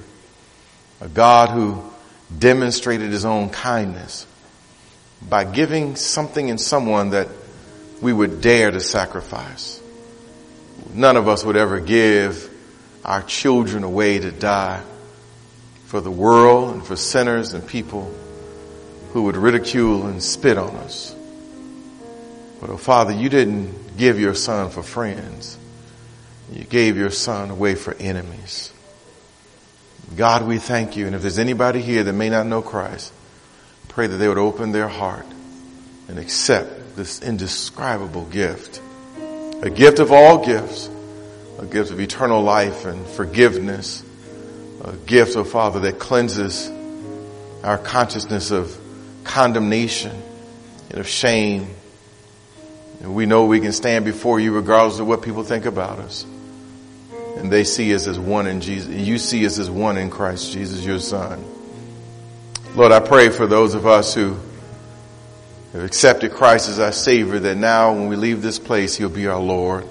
[1.00, 1.82] A God who
[2.38, 4.24] demonstrated his own kindness
[5.20, 7.26] by giving something in someone that
[8.00, 9.82] we would dare to sacrifice.
[10.94, 12.48] None of us would ever give
[13.04, 14.80] our children away to die
[15.86, 18.14] for the world and for sinners and people
[19.12, 21.14] who would ridicule and spit on us.
[22.60, 25.58] But oh Father, you didn't give your son for friends.
[26.50, 28.72] You gave your son away for enemies.
[30.16, 31.06] God, we thank you.
[31.06, 33.12] And if there's anybody here that may not know Christ,
[33.88, 35.26] pray that they would open their heart
[36.08, 38.80] and accept this indescribable gift.
[39.62, 40.88] A gift of all gifts.
[41.58, 44.02] A gift of eternal life and forgiveness.
[44.82, 46.70] a gift, oh Father, that cleanses
[47.62, 48.76] our consciousness of
[49.24, 50.20] condemnation
[50.90, 51.68] and of shame.
[53.00, 56.24] And we know we can stand before you regardless of what people think about us.
[57.36, 58.88] And they see us as one in Jesus.
[58.88, 61.44] And you see us as one in Christ Jesus, your son.
[62.74, 64.36] Lord, I pray for those of us who
[65.72, 69.26] have accepted Christ as our Savior that now when we leave this place, He'll be
[69.26, 69.86] our Lord.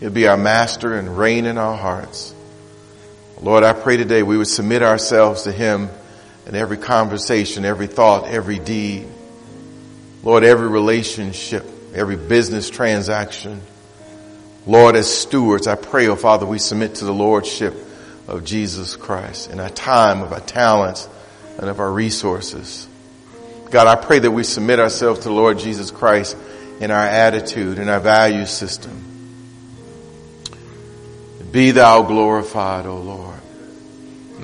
[0.00, 2.34] He'll be our Master and reign in our hearts.
[3.40, 5.90] Lord, I pray today we would submit ourselves to Him
[6.46, 9.06] in every conversation, every thought, every deed.
[10.22, 13.60] Lord, every relationship, every business transaction.
[14.66, 17.74] Lord, as stewards, I pray, oh Father, we submit to the Lordship
[18.26, 21.08] of Jesus Christ in our time, of our talents,
[21.58, 22.88] and of our resources.
[23.70, 26.36] God, I pray that we submit ourselves to the Lord Jesus Christ
[26.80, 29.02] in our attitude, in our value system.
[31.50, 33.35] Be thou glorified, O Lord.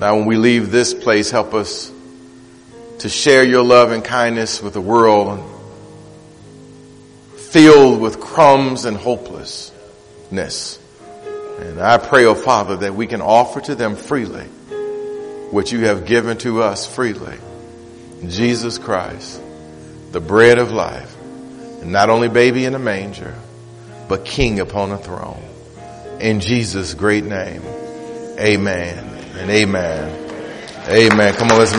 [0.02, 1.92] Now when we leave this place, help us
[2.98, 5.38] to share your love and kindness with the world
[7.36, 10.80] filled with crumbs and hopelessness.
[11.60, 14.46] And I pray, oh Father, that we can offer to them freely
[15.52, 17.38] what you have given to us freely.
[18.26, 19.40] Jesus Christ,
[20.10, 21.16] the bread of life,
[21.80, 23.36] and not only baby in a manger,
[24.08, 25.44] but king upon a throne.
[26.18, 27.62] In Jesus' great name,
[28.36, 30.18] amen and amen.
[30.88, 31.34] Amen.
[31.34, 31.76] Come on, let's